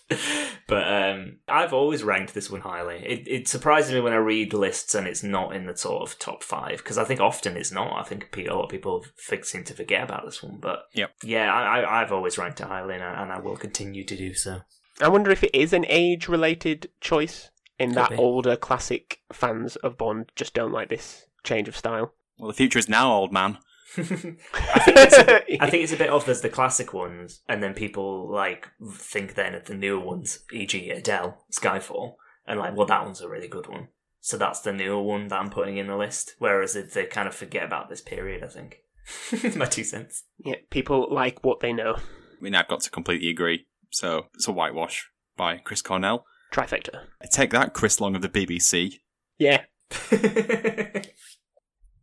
But 0.69 0.93
um, 0.93 1.39
I've 1.49 1.73
always 1.73 2.03
ranked 2.03 2.35
this 2.35 2.51
one 2.51 2.61
highly. 2.61 2.97
It, 2.97 3.27
it 3.27 3.49
surprises 3.49 3.93
me 3.93 4.01
when 4.01 4.13
I 4.13 4.17
read 4.17 4.53
lists 4.53 4.95
and 4.95 5.07
it's 5.07 5.23
not 5.23 5.55
in 5.55 5.67
the 5.67 5.77
sort 5.77 6.03
of 6.03 6.19
top 6.19 6.43
five 6.43 6.79
because 6.79 6.99
I 6.99 7.05
think 7.05 7.21
often 7.21 7.57
it's 7.57 7.73
not. 7.73 7.99
I 7.99 8.03
think 8.03 8.29
a 8.37 8.55
lot 8.55 8.65
of 8.65 8.71
people 8.71 9.05
think, 9.19 9.45
seem 9.45 9.65
to 9.65 9.75
forget 9.75 10.03
about 10.05 10.25
this 10.25 10.43
one. 10.43 10.59
But 10.61 10.85
Yep. 10.95 11.13
yeah, 11.23 11.53
I, 11.53 11.81
I, 11.81 12.03
I've 12.03 12.13
always 12.13 12.39
ranked 12.39 12.61
it 12.61 12.67
highly 12.67 12.95
and 12.95 13.05
I, 13.05 13.23
and 13.23 13.33
I 13.33 13.41
will 13.41 13.57
continue 13.57 14.05
to 14.05 14.17
do 14.17 14.35
so. 14.35 14.61
I 15.01 15.09
wonder 15.09 15.31
if 15.31 15.43
it 15.45 15.55
is 15.55 15.73
an 15.73 15.85
age-related 15.89 16.89
choice 17.01 17.51
in 17.79 17.91
Could 17.91 17.99
that 17.99 18.11
be. 18.11 18.17
older 18.17 18.57
classic 18.57 19.21
fans 19.33 19.77
of 19.77 19.99
Bond 19.99 20.33
just 20.35 20.55
don't 20.55 20.73
like 20.73 20.89
this 20.89 21.27
change 21.45 21.69
of 21.69 21.77
style. 21.77 22.15
Well, 22.39 22.49
the 22.49 22.55
future 22.55 22.79
is 22.79 22.89
now, 22.89 23.13
old 23.13 23.33
man. 23.33 23.59
I 23.97 24.03
think 24.03 24.39
it's 24.55 25.19
a, 25.19 25.63
I 25.63 25.71
think 25.71 25.85
it's 25.85 25.93
a 25.93 25.97
bit 25.97 26.11
off. 26.11 26.27
There's 26.27 26.43
the 26.43 26.49
classic 26.49 26.93
ones, 26.93 27.41
and 27.49 27.63
then 27.63 27.75
people 27.75 28.31
like 28.31 28.69
think 28.93 29.35
then 29.35 29.55
of 29.55 29.65
the 29.67 29.75
newer 29.75 30.01
ones, 30.01 30.41
e.g., 30.53 30.91
Adele, 30.91 31.45
Skyfall, 31.51 32.15
and 32.47 32.61
like, 32.61 32.77
well, 32.77 32.87
that 32.87 33.05
one's 33.05 33.21
a 33.21 33.29
really 33.29 33.49
good 33.49 33.69
one. 33.69 33.89
So 34.21 34.37
that's 34.37 34.61
the 34.61 34.73
newer 34.73 35.03
one 35.03 35.29
that 35.29 35.41
I'm 35.41 35.51
putting 35.51 35.77
in 35.77 35.87
the 35.87 35.97
list. 35.97 36.35
Whereas 36.39 36.75
if 36.77 36.93
they 36.93 37.07
kind 37.07 37.29
of 37.29 37.35
forget 37.35 37.65
about 37.65 37.89
this 37.89 38.01
period, 38.01 38.43
I 38.43 38.49
think. 38.49 38.79
My 39.57 39.67
two 39.67 39.85
cents. 39.85 40.25
yeah, 40.39 40.57
people 40.69 41.07
like 41.11 41.45
what 41.45 41.61
they 41.61 41.73
know. 41.73 41.95
I 41.97 42.43
mean, 42.43 42.55
I've 42.55 42.69
got 42.69 42.81
to 42.81 42.91
completely 42.91 43.31
agree. 43.31 43.67
So, 43.91 44.27
it's 44.35 44.49
a 44.49 44.53
whitewash 44.53 45.09
by 45.37 45.59
Chris 45.59 45.81
Cornell. 45.81 46.27
Trifecta. 46.53 47.05
I 47.23 47.27
Take 47.31 47.51
that, 47.51 47.73
Chris 47.73 48.01
Long 48.01 48.17
of 48.17 48.23
the 48.23 48.29
BBC. 48.29 48.95
Yeah. 49.39 49.63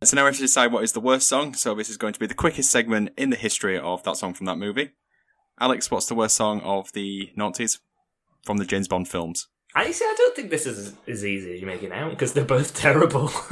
So 0.04 0.16
now 0.16 0.24
we 0.24 0.28
have 0.28 0.36
to 0.36 0.42
decide 0.42 0.70
what 0.72 0.84
is 0.84 0.92
the 0.92 1.00
worst 1.00 1.28
song. 1.28 1.54
So 1.54 1.74
this 1.74 1.88
is 1.88 1.96
going 1.96 2.12
to 2.12 2.20
be 2.20 2.26
the 2.26 2.34
quickest 2.34 2.70
segment 2.70 3.10
in 3.16 3.30
the 3.30 3.36
history 3.36 3.78
of 3.78 4.02
that 4.02 4.16
song 4.16 4.34
from 4.34 4.46
that 4.46 4.58
movie. 4.58 4.90
Alex, 5.58 5.90
what's 5.90 6.06
the 6.06 6.14
worst 6.14 6.36
song 6.36 6.60
of 6.60 6.92
the 6.92 7.30
noughties 7.38 7.78
from 8.42 8.58
the 8.58 8.64
James 8.64 8.88
Bond 8.88 9.08
films? 9.08 9.48
I 9.74 9.90
see. 9.90 10.04
I 10.04 10.14
don't 10.16 10.36
think 10.36 10.50
this 10.50 10.66
is 10.66 10.94
as 11.08 11.24
easy 11.24 11.54
as 11.54 11.60
you 11.60 11.66
make 11.66 11.82
it 11.82 11.92
out 11.92 12.10
because 12.10 12.32
they're 12.32 12.44
both 12.44 12.74
terrible. 12.76 13.30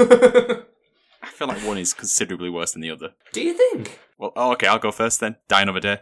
I 1.23 1.29
feel 1.29 1.49
like 1.49 1.65
one 1.67 1.79
is 1.79 1.95
considerably 1.95 2.51
worse 2.51 2.73
than 2.73 2.83
the 2.83 2.91
other. 2.91 3.15
Do 3.33 3.43
you 3.43 3.55
think? 3.55 3.99
Well, 4.19 4.33
oh, 4.37 4.53
okay, 4.53 4.67
I'll 4.67 4.79
go 4.79 4.93
first 4.93 5.21
then. 5.21 5.37
Die 5.49 5.63
Another 5.63 5.81
Day. 5.81 5.99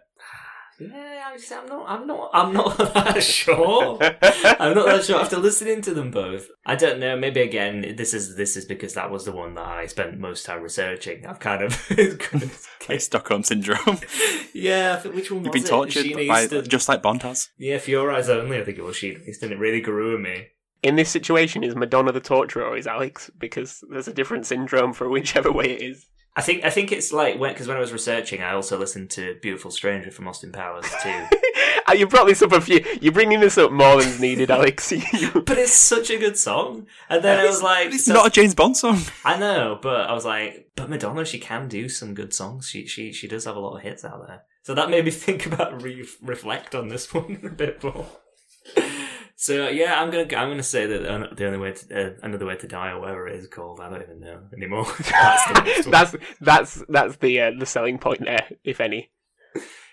Yeah, 0.80 1.36
I'm 1.52 1.66
not. 1.66 1.84
I'm 1.88 2.06
not. 2.06 2.30
I'm 2.32 2.52
not 2.52 2.76
that 2.94 3.22
sure. 3.22 3.98
I'm 4.00 4.74
not 4.74 4.86
that 4.86 5.04
sure 5.04 5.20
after 5.20 5.36
listening 5.38 5.80
to 5.82 5.94
them 5.94 6.10
both. 6.10 6.48
I 6.66 6.74
don't 6.76 6.98
know. 7.00 7.16
Maybe 7.16 7.40
again, 7.40 7.94
this 7.96 8.14
is 8.14 8.36
this 8.36 8.56
is 8.56 8.64
because 8.64 8.94
that 8.94 9.10
was 9.10 9.24
the 9.24 9.32
one 9.32 9.54
that 9.54 9.64
I 9.66 9.86
spent 9.86 10.18
most 10.18 10.44
time 10.46 10.62
researching. 10.62 11.26
I've 11.26 11.40
kind 11.40 11.62
of 11.62 11.90
like 12.88 13.00
Stockholm 13.00 13.42
syndrome. 13.44 13.98
yeah. 14.54 14.96
I 14.98 15.00
think, 15.00 15.14
which 15.14 15.30
one? 15.30 15.44
You've 15.44 15.52
was 15.52 15.62
been 15.62 15.66
it? 15.68 15.70
tortured 15.70 16.04
Sheena 16.06 16.28
by 16.28 16.42
Easton. 16.44 16.68
just 16.68 16.88
like 16.88 17.02
Bond 17.02 17.22
has. 17.22 17.48
Yeah, 17.58 17.78
for 17.78 17.90
your 17.90 18.10
eyes 18.12 18.28
only. 18.28 18.58
I 18.58 18.64
think 18.64 18.78
it 18.78 18.84
was 18.84 18.96
Sheena 18.96 19.26
Easton. 19.28 19.52
It 19.52 19.58
really 19.58 19.80
grew 19.80 20.16
on 20.16 20.22
me. 20.22 20.46
In 20.82 20.96
this 20.96 21.10
situation, 21.10 21.62
is 21.62 21.76
Madonna 21.76 22.10
the 22.10 22.20
torturer 22.20 22.64
or 22.64 22.76
is 22.76 22.86
Alex? 22.86 23.30
Because 23.38 23.84
there's 23.90 24.08
a 24.08 24.14
different 24.14 24.46
syndrome 24.46 24.94
for 24.94 25.08
whichever 25.10 25.52
way 25.52 25.66
it 25.72 25.82
is. 25.82 26.06
I 26.36 26.42
think 26.42 26.64
I 26.64 26.70
think 26.70 26.92
it's 26.92 27.12
like 27.12 27.38
when 27.40 27.52
because 27.52 27.66
when 27.66 27.76
I 27.76 27.80
was 27.80 27.92
researching, 27.92 28.40
I 28.42 28.52
also 28.52 28.78
listened 28.78 29.10
to 29.10 29.36
"Beautiful 29.42 29.70
Stranger" 29.70 30.10
from 30.12 30.28
Austin 30.28 30.52
Powers 30.52 30.86
too. 31.02 31.26
Uh, 31.88 31.92
you 31.96 32.06
brought 32.06 32.26
this 32.28 32.40
up 32.40 32.52
a 32.52 32.60
few. 32.60 32.84
You're 33.00 33.12
bringing 33.12 33.40
this 33.40 33.58
up 33.58 33.72
more 33.72 34.00
than 34.00 34.20
needed, 34.20 34.50
Alex. 34.56 34.92
But 35.34 35.58
it's 35.58 35.74
such 35.74 36.08
a 36.10 36.18
good 36.18 36.38
song. 36.38 36.86
And 37.08 37.22
then 37.24 37.40
I 37.40 37.46
was 37.46 37.62
like, 37.62 37.88
It's 37.92 38.04
so- 38.04 38.14
not 38.14 38.28
a 38.28 38.30
James 38.30 38.54
Bond 38.54 38.76
song. 38.76 39.00
I 39.24 39.38
know, 39.38 39.78
but 39.82 40.08
I 40.08 40.12
was 40.12 40.24
like, 40.24 40.70
but 40.76 40.88
Madonna, 40.88 41.24
she 41.24 41.38
can 41.40 41.66
do 41.68 41.88
some 41.88 42.14
good 42.14 42.32
songs. 42.32 42.68
She 42.68 42.86
she 42.86 43.12
she 43.12 43.26
does 43.26 43.44
have 43.44 43.56
a 43.56 43.60
lot 43.60 43.76
of 43.76 43.82
hits 43.82 44.04
out 44.04 44.24
there. 44.26 44.42
So 44.62 44.74
that 44.74 44.88
made 44.90 45.04
me 45.04 45.10
think 45.10 45.46
about 45.46 45.82
re- 45.82 46.06
reflect 46.22 46.74
on 46.76 46.88
this 46.88 47.12
one 47.12 47.40
a 47.42 47.48
bit 47.48 47.82
more. 47.82 48.06
So 49.40 49.68
yeah, 49.68 49.98
I'm 49.98 50.10
gonna 50.10 50.24
I'm 50.36 50.50
gonna 50.50 50.62
say 50.62 50.84
that 50.84 51.10
uh, 51.10 51.28
the 51.34 51.46
only 51.46 51.56
way 51.56 51.72
to, 51.72 52.08
uh, 52.08 52.10
another 52.22 52.44
way 52.44 52.56
to 52.56 52.68
die 52.68 52.90
or 52.90 53.00
whatever 53.00 53.26
it 53.26 53.36
is 53.36 53.48
called. 53.48 53.80
I 53.80 53.88
don't 53.88 54.02
even 54.02 54.20
know 54.20 54.42
anymore. 54.54 54.84
That's 54.98 55.46
the 55.46 55.86
that's 55.90 56.16
that's 56.42 56.84
that's 56.90 57.16
the 57.16 57.40
uh, 57.40 57.52
the 57.58 57.64
selling 57.64 57.96
point 57.96 58.20
there, 58.22 58.50
if 58.64 58.82
any. 58.82 59.10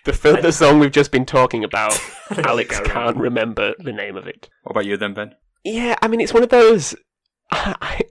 The 0.04 0.12
fil- 0.12 0.42
the 0.42 0.52
song 0.52 0.80
we've 0.80 0.92
just 0.92 1.10
been 1.10 1.24
talking 1.24 1.64
about, 1.64 1.98
Alex 2.44 2.78
can't 2.80 3.16
remember. 3.16 3.22
remember 3.22 3.74
the 3.78 3.92
name 3.92 4.18
of 4.18 4.26
it. 4.26 4.50
What 4.64 4.72
about 4.72 4.84
you 4.84 4.98
then, 4.98 5.14
Ben? 5.14 5.34
Yeah, 5.64 5.96
I 6.02 6.08
mean 6.08 6.20
it's 6.20 6.34
one 6.34 6.42
of 6.42 6.50
those. 6.50 6.94
I, 7.50 8.02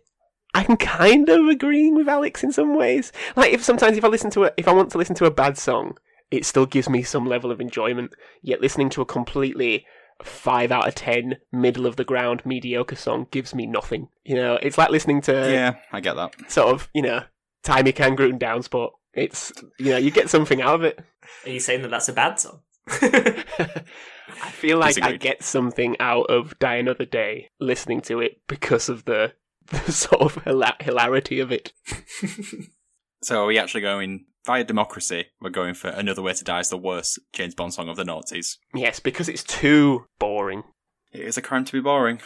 I'm 0.55 0.75
kind 0.75 1.29
of 1.29 1.45
agreeing 1.49 1.93
with 1.93 2.09
Alex 2.09 2.43
in 2.43 2.51
some 2.51 2.75
ways. 2.75 3.11
Like 3.35 3.53
if 3.53 3.63
sometimes 3.63 3.95
if 3.95 4.03
I 4.03 4.07
listen 4.07 4.31
to 4.31 4.45
a, 4.45 4.51
if 4.57 4.67
I 4.67 4.73
want 4.73 4.89
to 4.89 4.97
listen 4.97 5.15
to 5.17 5.25
a 5.25 5.31
bad 5.31 5.55
song, 5.59 5.99
it 6.31 6.45
still 6.45 6.65
gives 6.65 6.89
me 6.89 7.03
some 7.03 7.27
level 7.27 7.51
of 7.51 7.61
enjoyment. 7.61 8.13
Yet 8.41 8.59
listening 8.59 8.89
to 8.89 9.01
a 9.01 9.05
completely 9.05 9.85
five 10.23 10.71
out 10.71 10.87
of 10.87 10.95
ten, 10.95 11.37
middle 11.51 11.85
of 11.85 11.95
the 11.95 12.03
ground, 12.03 12.45
mediocre 12.45 12.95
song 12.95 13.27
gives 13.31 13.53
me 13.53 13.65
nothing. 13.65 14.09
You 14.23 14.35
know, 14.35 14.59
it's 14.61 14.77
like 14.77 14.89
listening 14.89 15.21
to 15.21 15.31
yeah, 15.31 15.75
I 15.91 15.99
get 15.99 16.15
that. 16.15 16.51
sort 16.51 16.73
of 16.73 16.89
you 16.93 17.01
know 17.01 17.23
Tie 17.63 17.83
Me 17.83 17.91
Kangaroo 17.91 18.29
and 18.29 18.39
Downsport. 18.39 18.91
It's 19.13 19.51
you 19.79 19.91
know 19.91 19.97
you 19.97 20.11
get 20.11 20.29
something 20.29 20.61
out 20.61 20.75
of 20.75 20.83
it. 20.83 20.99
Are 21.45 21.49
you 21.49 21.59
saying 21.59 21.81
that 21.81 21.89
that's 21.89 22.09
a 22.09 22.13
bad 22.13 22.39
song? 22.39 22.61
I 22.89 24.51
feel 24.51 24.77
like 24.77 25.01
I 25.01 25.17
get 25.17 25.43
something 25.43 25.95
out 25.99 26.29
of 26.29 26.57
Die 26.59 26.75
Another 26.75 27.05
Day 27.05 27.49
listening 27.59 28.01
to 28.01 28.19
it 28.19 28.41
because 28.47 28.89
of 28.89 29.05
the, 29.05 29.33
the 29.67 29.91
sort 29.91 30.21
of 30.21 30.35
hila- 30.43 30.81
hilarity 30.81 31.39
of 31.39 31.51
it. 31.51 31.73
So 33.21 33.43
are 33.43 33.47
we 33.47 33.57
actually 33.57 33.81
going 33.81 34.25
via 34.45 34.63
democracy? 34.63 35.25
We're 35.41 35.49
going 35.49 35.73
for 35.73 35.89
Another 35.89 36.21
Way 36.21 36.33
to 36.33 36.43
Die 36.43 36.59
is 36.59 36.69
the 36.69 36.77
worst 36.77 37.19
James 37.33 37.55
Bond 37.55 37.73
song 37.73 37.89
of 37.89 37.95
the 37.95 38.03
noughties. 38.03 38.57
Yes, 38.75 38.99
because 38.99 39.27
it's 39.27 39.43
too 39.43 40.05
boring. 40.19 40.63
It 41.11 41.21
is 41.21 41.37
a 41.37 41.41
crime 41.41 41.65
to 41.65 41.71
be 41.71 41.79
boring. 41.79 42.21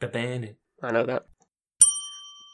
Ba-bam. 0.00 0.56
I 0.82 0.92
know 0.92 1.04
that. 1.04 1.26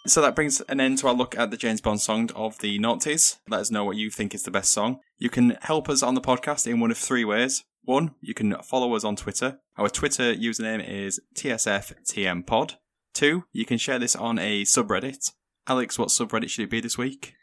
So 0.07 0.23
that 0.23 0.35
brings 0.35 0.61
an 0.63 0.81
end 0.81 0.99
to 0.99 1.09
our 1.09 1.15
look 1.15 1.37
at 1.37 1.51
the 1.51 1.57
James 1.57 1.81
Bond 1.81 2.01
song 2.01 2.31
of 2.35 2.59
the 2.59 2.79
noughties. 2.79 3.37
Let 3.49 3.61
us 3.61 3.71
know 3.71 3.85
what 3.85 3.97
you 3.97 4.11
think 4.11 4.35
is 4.35 4.43
the 4.43 4.51
best 4.51 4.73
song. 4.73 5.01
You 5.19 5.29
can 5.29 5.59
help 5.61 5.89
us 5.89 6.03
on 6.03 6.15
the 6.15 6.21
podcast 6.21 6.67
in 6.67 6.81
one 6.81 6.91
of 6.91 6.99
three 6.99 7.25
ways. 7.25 7.63
One, 7.85 8.15
you 8.21 8.33
can 8.33 8.55
follow 8.63 8.95
us 8.95 9.05
on 9.05 9.17
Twitter. 9.17 9.59
Our 9.77 9.89
Twitter 9.89 10.35
username 10.35 10.89
is 10.89 11.21
TSFTMPod. 11.37 12.77
Two, 13.13 13.45
you 13.53 13.67
can 13.67 13.79
share 13.79 13.99
this 13.99 14.17
on 14.17 14.39
a 14.39 14.63
subreddit. 14.63 15.33
Alex, 15.67 15.99
what 15.99 16.09
subreddit 16.09 16.49
should 16.49 16.65
it 16.65 16.71
be 16.71 16.81
this 16.81 16.97
week? 16.97 17.35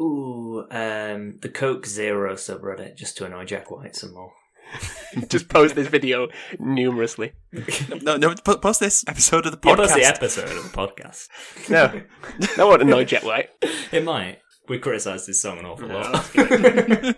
Ooh, 0.00 0.60
um, 0.70 1.38
the 1.40 1.50
Coke 1.52 1.86
Zero 1.86 2.34
subreddit, 2.34 2.96
just 2.96 3.16
to 3.18 3.24
annoy 3.24 3.44
Jack 3.44 3.70
White 3.70 3.96
some 3.96 4.14
more. 4.14 4.32
Just 5.28 5.48
post 5.48 5.74
this 5.74 5.88
video 5.88 6.28
numerously. 6.58 7.32
No, 8.02 8.16
no, 8.18 8.34
po- 8.44 8.58
post 8.58 8.80
this 8.80 9.02
episode 9.08 9.46
of 9.46 9.52
the 9.52 9.58
Yeah, 9.66 9.74
podcast. 9.76 9.78
that's 9.78 9.94
the 9.94 10.04
episode 10.04 10.56
of 10.58 10.62
the 10.62 10.76
podcast. 10.76 11.28
No, 11.70 12.02
no 12.58 12.68
one 12.68 12.82
annoy 12.82 13.04
Jet 13.04 13.24
White. 13.24 13.48
It 13.90 14.04
might. 14.04 14.40
We 14.68 14.78
criticised 14.78 15.26
this 15.26 15.40
song 15.40 15.58
an 15.58 15.64
awful 15.64 15.88
lot. 15.88 17.16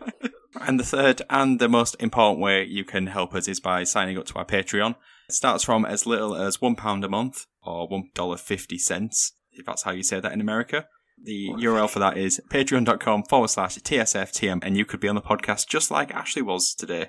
And 0.61 0.79
the 0.79 0.85
third 0.85 1.23
and 1.29 1.59
the 1.59 1.69
most 1.69 1.97
important 1.99 2.41
way 2.41 2.65
you 2.65 2.85
can 2.85 3.09
help 3.09 3.35
us 3.35 3.49
is 3.49 3.59
by 3.61 3.83
signing 3.85 4.17
up 4.19 4.27
to 4.27 4.35
our 4.37 4.45
Patreon. 4.45 4.95
It 5.29 5.35
starts 5.35 5.65
from 5.65 5.85
as 5.85 6.07
little 6.07 6.37
as 6.37 6.59
£1 6.59 7.05
a 7.05 7.09
month 7.09 7.47
or 7.63 7.89
$1.50, 7.89 9.33
if 9.53 9.67
that's 9.67 9.83
how 9.83 9.91
you 9.91 10.03
say 10.05 10.21
that 10.21 10.33
in 10.33 10.41
America. 10.41 10.87
The 11.23 11.51
URL 11.51 11.89
for 11.91 11.99
that 11.99 12.17
is 12.17 12.41
patreon.com 12.51 13.25
forward 13.25 13.49
slash 13.51 13.77
TSFTM, 13.77 14.61
and 14.63 14.77
you 14.77 14.85
could 14.85 15.01
be 15.01 15.09
on 15.09 15.15
the 15.15 15.21
podcast 15.21 15.69
just 15.69 15.91
like 15.91 16.11
Ashley 16.15 16.43
was 16.43 16.75
today. 16.75 17.09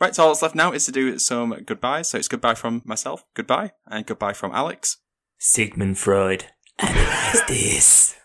Right, 0.00 0.14
so 0.14 0.22
all 0.22 0.28
that's 0.30 0.40
left 0.42 0.54
now 0.54 0.72
is 0.72 0.86
to 0.86 0.92
do 0.92 1.18
some 1.18 1.50
goodbyes. 1.66 2.08
So 2.10 2.18
it's 2.18 2.28
goodbye 2.28 2.54
from 2.54 2.82
myself, 2.84 3.24
goodbye, 3.34 3.72
and 3.86 4.06
goodbye 4.06 4.32
from 4.32 4.52
Alex. 4.52 4.98
Sigmund 5.38 5.98
Freud, 5.98 6.46
analyze 6.78 7.42
this. 7.48 8.16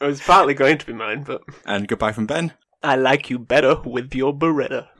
It 0.00 0.06
was 0.06 0.20
partly 0.20 0.54
going 0.54 0.78
to 0.78 0.86
be 0.86 0.92
mine, 0.94 1.24
but 1.24 1.42
And 1.66 1.86
goodbye 1.86 2.12
from 2.12 2.26
Ben. 2.26 2.54
I 2.82 2.96
like 2.96 3.28
you 3.28 3.38
better 3.38 3.76
with 3.84 4.14
your 4.14 4.32
Beretta. 4.32 4.88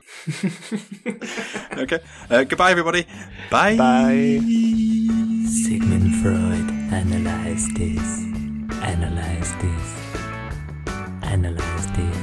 Okay. 1.77 1.99
Uh, 2.29 2.43
goodbye, 2.43 2.71
everybody. 2.71 3.07
Bye. 3.49 3.77
Bye. 3.77 4.39
Sigmund 5.47 6.13
Freud, 6.21 6.69
analyze 6.93 7.67
this. 7.73 8.30
Analyze 8.83 9.53
this. 9.61 9.95
Analyze 11.23 11.87
this. 11.91 12.17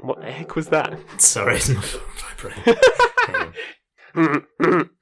What 0.00 0.20
the 0.20 0.30
heck 0.30 0.54
was 0.54 0.68
that? 0.68 0.98
Sorry, 1.18 1.56
it's 1.56 1.68
my 1.68 1.80
phone 1.80 2.02
vibrating. 4.14 4.90